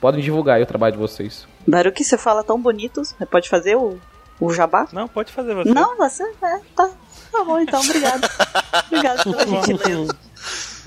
[0.00, 1.46] Podem divulgar aí o trabalho de vocês.
[1.66, 3.04] Baruque, você fala tão bonito.
[3.04, 3.98] Você pode fazer o,
[4.40, 4.86] o jabá?
[4.92, 5.70] Não, pode fazer você.
[5.70, 6.22] Não, você?
[6.22, 6.88] É, tá.
[7.32, 8.28] Tá bom, então, obrigado.
[8.86, 10.16] obrigado pela gentileza.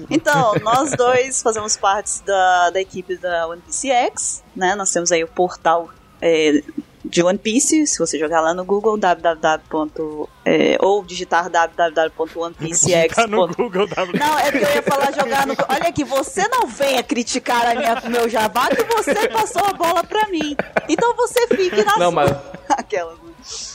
[0.10, 4.76] Então, nós dois fazemos parte da, da equipe da One Piece X, né?
[4.76, 5.90] Nós temos aí o portal
[6.22, 6.64] é,
[7.03, 10.30] de One Piece, se você jogar lá no Google, www.
[10.45, 13.15] É, ou digitar www.onepiecex.
[13.15, 14.18] Tá no Google, w...
[14.19, 15.56] Não, é porque eu ia falar jogar no.
[15.69, 20.03] Olha aqui, você não venha criticar a minha, meu jabá que você passou a bola
[20.03, 20.56] pra mim.
[20.90, 22.11] Então você fique na Não, sua.
[22.11, 22.32] mas-
[22.69, 23.15] Aquela.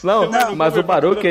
[0.02, 1.28] Não, mas o Baruque.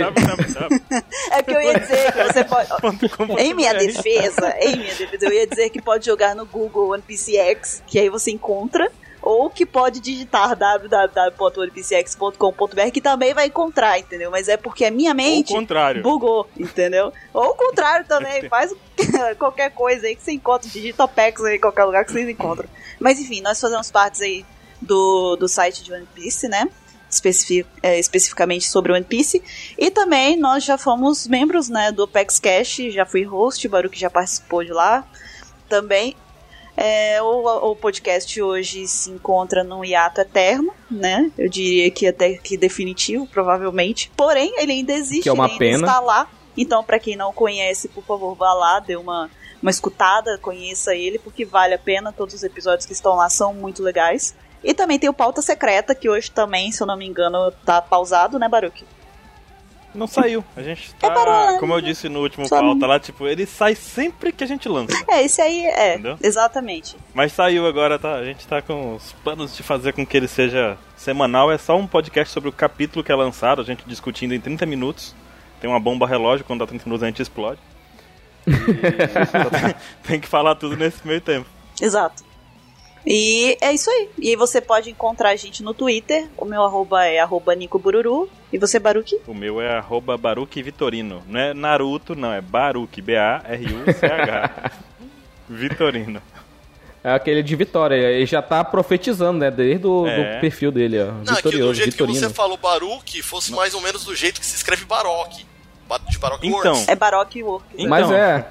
[1.31, 2.69] É que eu ia dizer que você pode.
[3.41, 7.01] Em minha defesa, em minha defesa, eu ia dizer que pode jogar no Google One
[7.01, 8.91] Piece X, que aí você encontra,
[9.25, 14.29] ou que pode digitar www.onepcx.com.br, que também vai encontrar, entendeu?
[14.31, 16.03] Mas é porque a minha mente Ou o contrário.
[16.03, 17.11] bugou, entendeu?
[17.33, 18.73] Ou o contrário também, faz
[19.39, 22.67] qualquer coisa aí que você encontra, digita OPEX aí em qualquer lugar que vocês encontram.
[22.99, 24.45] Mas enfim, nós fazemos parte aí
[24.81, 26.69] do, do site de One Piece, né?
[27.09, 29.41] Especifi- é, especificamente sobre One Piece.
[29.77, 33.99] E também nós já fomos membros né, do Apex Cash, já fui host, o Baruque
[33.99, 35.03] já participou de lá
[35.69, 36.15] também.
[36.77, 41.31] É, o, o podcast hoje se encontra num hiato eterno, né?
[41.37, 44.11] Eu diria que até que definitivo, provavelmente.
[44.17, 45.87] Porém, ele ainda existe, Que é uma ele ainda pena.
[45.87, 46.27] está lá.
[46.57, 49.29] Então, para quem não conhece, por favor, vá lá, dê uma,
[49.61, 52.11] uma escutada, conheça ele, porque vale a pena.
[52.11, 54.35] Todos os episódios que estão lá são muito legais.
[54.63, 57.81] E também tem o Pauta Secreta, que hoje também, se eu não me engano, tá
[57.81, 58.83] pausado, né, Baruque?
[59.95, 60.43] Não saiu.
[60.55, 61.57] A gente tá, parou, né?
[61.59, 64.47] como eu disse no último Só pauta não- lá, tipo, ele sai sempre que a
[64.47, 64.93] gente lança.
[65.09, 66.17] É, esse aí é, Entendeu?
[66.21, 66.95] exatamente.
[67.13, 68.15] Mas saiu agora, tá?
[68.15, 71.51] A gente tá com os planos de fazer com que ele seja semanal.
[71.51, 74.65] É só um podcast sobre o capítulo que é lançado, a gente discutindo em 30
[74.65, 75.15] minutos.
[75.61, 77.59] Tem uma bomba relógio, quando dá 30 minutos a gente explode.
[78.45, 78.51] E
[80.07, 81.47] tem que falar tudo nesse meio tempo.
[81.81, 82.23] Exato.
[83.07, 84.09] E é isso aí.
[84.17, 86.27] E aí você pode encontrar a gente no Twitter.
[86.37, 88.29] O meu arroba é arroba Nico Bururu.
[88.51, 89.19] E você, Baruque?
[89.27, 91.21] O meu é arroba Baruque Vitorino.
[91.27, 94.71] Não é Naruto, não, é Baruque, B-A-R-U-C-H.
[95.49, 96.21] Vitorino.
[97.03, 97.95] É aquele de Vitória.
[97.95, 99.51] Ele já tá profetizando, né?
[99.51, 100.35] Desde o É.
[100.37, 101.11] do perfil dele, ó.
[101.11, 102.19] Não, é que do Vitorioso, jeito Vitorino.
[102.19, 105.45] que você falou Baruque fosse mais ou menos do jeito que se escreve Baroque.
[105.87, 106.71] Ba- De Baroque Então.
[106.73, 106.87] Works.
[106.87, 107.65] É Baroque Work.
[107.75, 108.43] Então, Mas é.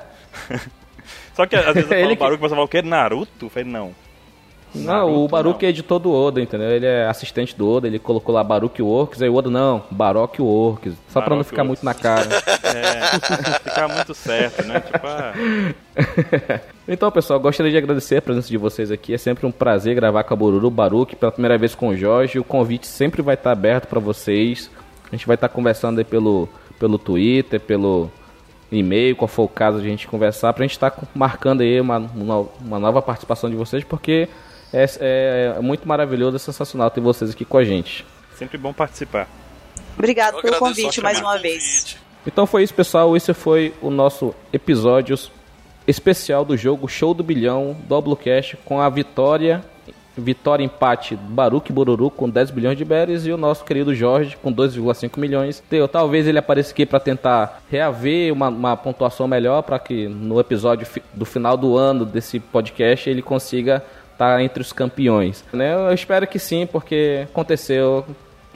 [1.35, 2.81] Só que às vezes eu Ele falo que- Baruque, mas eu falo o quê?
[2.82, 3.47] Naruto?
[3.47, 3.93] Eu falei, não.
[4.74, 6.68] Não, o Baruque é editor do Oda, entendeu?
[6.68, 10.42] Ele é assistente do Oda, ele colocou lá Baruque Works, aí o Oda não, Baroque
[10.42, 10.94] Works.
[11.09, 11.82] Só pra não Baroque ficar Works.
[11.82, 12.28] muito na cara.
[12.74, 13.18] É,
[13.60, 14.80] ficar muito certo, né?
[14.80, 15.32] Tipo, ah,
[16.88, 19.14] então, pessoal, gostaria de agradecer a presença de vocês aqui.
[19.14, 22.36] É sempre um prazer gravar com a Bururu Baruque pela primeira vez com o Jorge.
[22.38, 24.68] O convite sempre vai estar aberto para vocês.
[25.06, 26.48] A gente vai estar conversando aí pelo,
[26.80, 28.10] pelo Twitter, pelo
[28.72, 31.98] e-mail, qual for o caso de a gente conversar, pra gente estar marcando aí uma,
[31.98, 34.28] uma, uma nova participação de vocês, porque
[34.74, 38.05] é, é muito maravilhoso e sensacional ter vocês aqui com a gente.
[38.36, 39.28] sempre bom participar.
[39.96, 41.62] Obrigado Eu pelo convite a mais uma o vez.
[41.62, 41.98] convite.
[42.26, 43.16] Então foi isso, pessoal.
[43.16, 45.16] Esse foi o nosso episódio
[45.86, 49.62] especial do jogo Show do Bilhão, Doublecast, com a vitória,
[50.16, 54.52] vitória empate Baruque Bururu com 10 bilhões de berries e o nosso querido Jorge com
[54.52, 55.62] 2,5 milhões.
[55.68, 60.40] Teu, talvez ele apareça aqui para tentar reaver uma, uma pontuação melhor para que no
[60.40, 63.84] episódio fi- do final do ano desse podcast ele consiga
[64.14, 65.44] estar entre os campeões.
[65.52, 65.74] Né?
[65.74, 68.06] Eu espero que sim, porque aconteceu,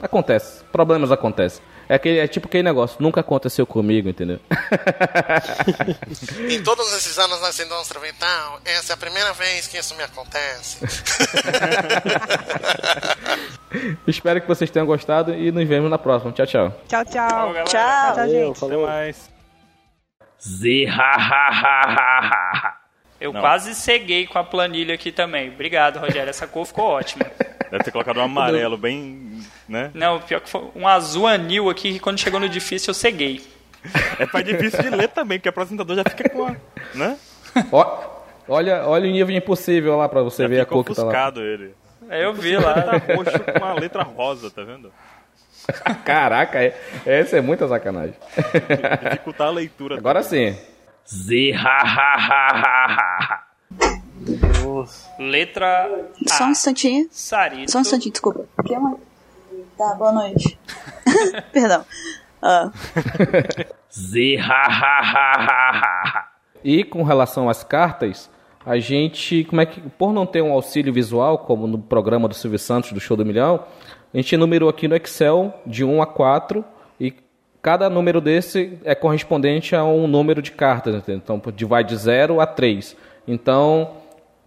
[0.01, 1.61] acontece, problemas acontecem.
[1.87, 4.39] É, aquele, é tipo aquele negócio, nunca aconteceu comigo, entendeu?
[6.47, 10.03] Em todos esses anos nessa indústria vital, essa é a primeira vez que isso me
[10.03, 10.85] acontece.
[14.05, 16.31] Espero que vocês tenham gostado e nos vemos na próxima.
[16.31, 16.71] Tchau, tchau.
[16.87, 17.53] Tchau, tchau.
[17.53, 17.63] Tchau.
[17.65, 18.57] Tchau, Valeu, gente.
[18.57, 18.85] Até falou.
[18.85, 19.31] mais.
[23.19, 23.41] Eu Não.
[23.41, 25.49] quase ceguei com a planilha aqui também.
[25.49, 26.29] Obrigado, Rogério.
[26.29, 27.25] Essa cor ficou ótima.
[27.69, 29.91] Deve ter colocado um amarelo bem, né?
[29.93, 33.41] Não, pior que foi um azul anil aqui que quando chegou no difícil eu ceguei.
[34.17, 36.55] É pra difícil de ler também, porque o apresentador já fica com a,
[36.95, 37.17] né?
[37.71, 38.03] Ó,
[38.47, 41.31] olha, olha o nível impossível lá pra você Já ver a cor que tá lá.
[41.37, 41.73] ele.
[42.09, 43.15] Aí eu vi Tá lá.
[43.15, 44.91] roxo com a letra rosa, tá vendo?
[46.03, 46.73] Caraca, é,
[47.05, 48.15] essa é muita sacanagem.
[49.03, 49.97] Dificultar a leitura.
[49.97, 50.57] Agora sim.
[55.17, 55.89] Letra
[56.27, 56.51] Só um A.
[56.51, 57.07] instantinho.
[57.09, 57.71] Sarito.
[57.71, 58.45] Só um instantinho, desculpa.
[58.65, 58.95] Que, mãe?
[59.77, 60.59] Tá, boa noite.
[61.51, 61.83] Perdão.
[62.41, 62.71] Ah,
[66.63, 68.29] E com relação às cartas,
[68.65, 72.35] a gente, como é que, por não ter um auxílio visual, como no programa do
[72.35, 73.65] Silvio Santos do Show do Milhão,
[74.13, 76.63] a gente numerou aqui no Excel de 1 a 4
[76.99, 77.13] e
[77.61, 81.21] cada número desse é correspondente a um número de cartas, entendeu?
[81.23, 82.95] então vai de 0 a 3.
[83.27, 83.91] Então,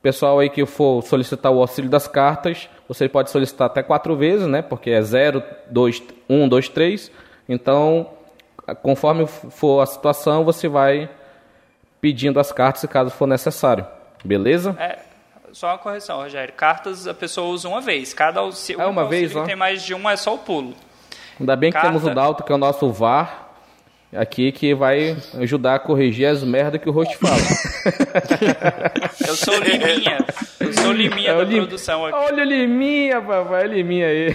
[0.02, 4.47] pessoal aí que for solicitar o auxílio das cartas, você pode solicitar até quatro vezes,
[4.47, 4.62] né?
[4.62, 7.12] Porque é 0, 2, 1, 2, 3.
[7.48, 8.10] Então,
[8.82, 11.09] conforme for a situação, você vai
[12.01, 13.86] pedindo as cartas caso for necessário.
[14.24, 14.76] Beleza?
[14.78, 14.98] É,
[15.52, 16.52] só uma correção, Rogério.
[16.55, 18.12] Cartas a pessoa usa uma vez.
[18.12, 19.47] Cada auxílio, É uma vez, auxílio ó.
[19.47, 20.74] tem mais de um é só o pulo.
[21.41, 21.89] Ainda bem que Carta.
[21.89, 23.49] temos o Dalton, que é o nosso VAR,
[24.15, 27.37] aqui, que vai ajudar a corrigir as merdas que o host fala.
[29.27, 30.25] Eu sou Liminha.
[30.61, 32.17] Eu sou Liminha É o da Lim- produção aqui.
[32.17, 34.35] Olha o Liminha, papai, o Liminha aí.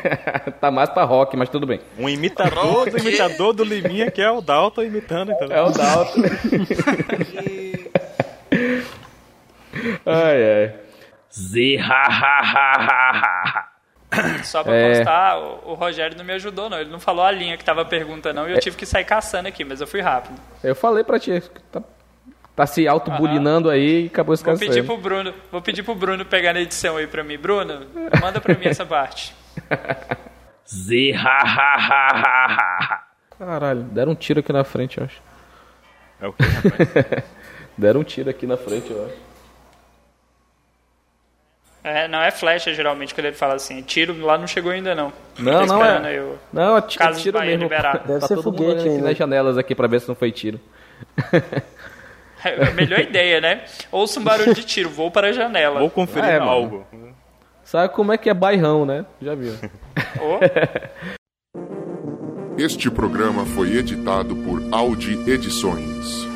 [0.60, 1.80] tá mais pra rock, mas tudo bem.
[1.98, 5.32] Um imitador do imitador do Liminha, que é o Dalton imitando.
[5.32, 5.48] Então.
[5.50, 6.22] É o Dalton.
[10.06, 10.72] ai, ai.
[14.44, 14.96] Só pra É.
[14.96, 16.78] constar, o, o Rogério não me ajudou, não.
[16.78, 18.48] Ele não falou a linha que tava a pergunta, não.
[18.48, 20.40] E eu tive que sair caçando aqui, mas eu fui rápido.
[20.62, 21.42] Eu falei pra ti,
[21.72, 21.82] tá,
[22.54, 24.70] tá se autobulinando aí e acabou Vou esquecendo.
[24.70, 27.36] pedir pro Bruno, vou pedir pro Bruno pegar na edição aí pra mim.
[27.36, 27.86] Bruno,
[28.20, 29.34] manda pra mim essa parte.
[33.38, 35.20] Caralho, deram um tiro aqui na frente, eu acho.
[36.20, 37.24] É o que, rapaz?
[37.78, 39.14] Deram um tiro aqui na frente, eu acho.
[41.88, 43.80] É, não é flecha, geralmente, quando ele fala assim.
[43.80, 45.12] Tiro lá não chegou ainda, não.
[45.38, 46.10] Não, Tô não esperando é.
[46.10, 47.62] aí o- Não, é tiro Bahia mesmo.
[47.62, 47.98] liberar.
[48.04, 50.58] Deve tá ser todo foguete aqui nas janelas aqui pra ver se não foi tiro.
[52.44, 53.64] É a melhor ideia, né?
[53.92, 55.78] Ouça um barulho de tiro, vou para a janela.
[55.80, 56.50] Vou conferir É, mano.
[56.50, 56.86] algo.
[57.64, 59.04] Sabe como é que é bairrão, né?
[59.22, 59.52] Já viu.
[60.20, 60.38] Ô,
[62.58, 66.26] Este programa foi editado por Audi Edições.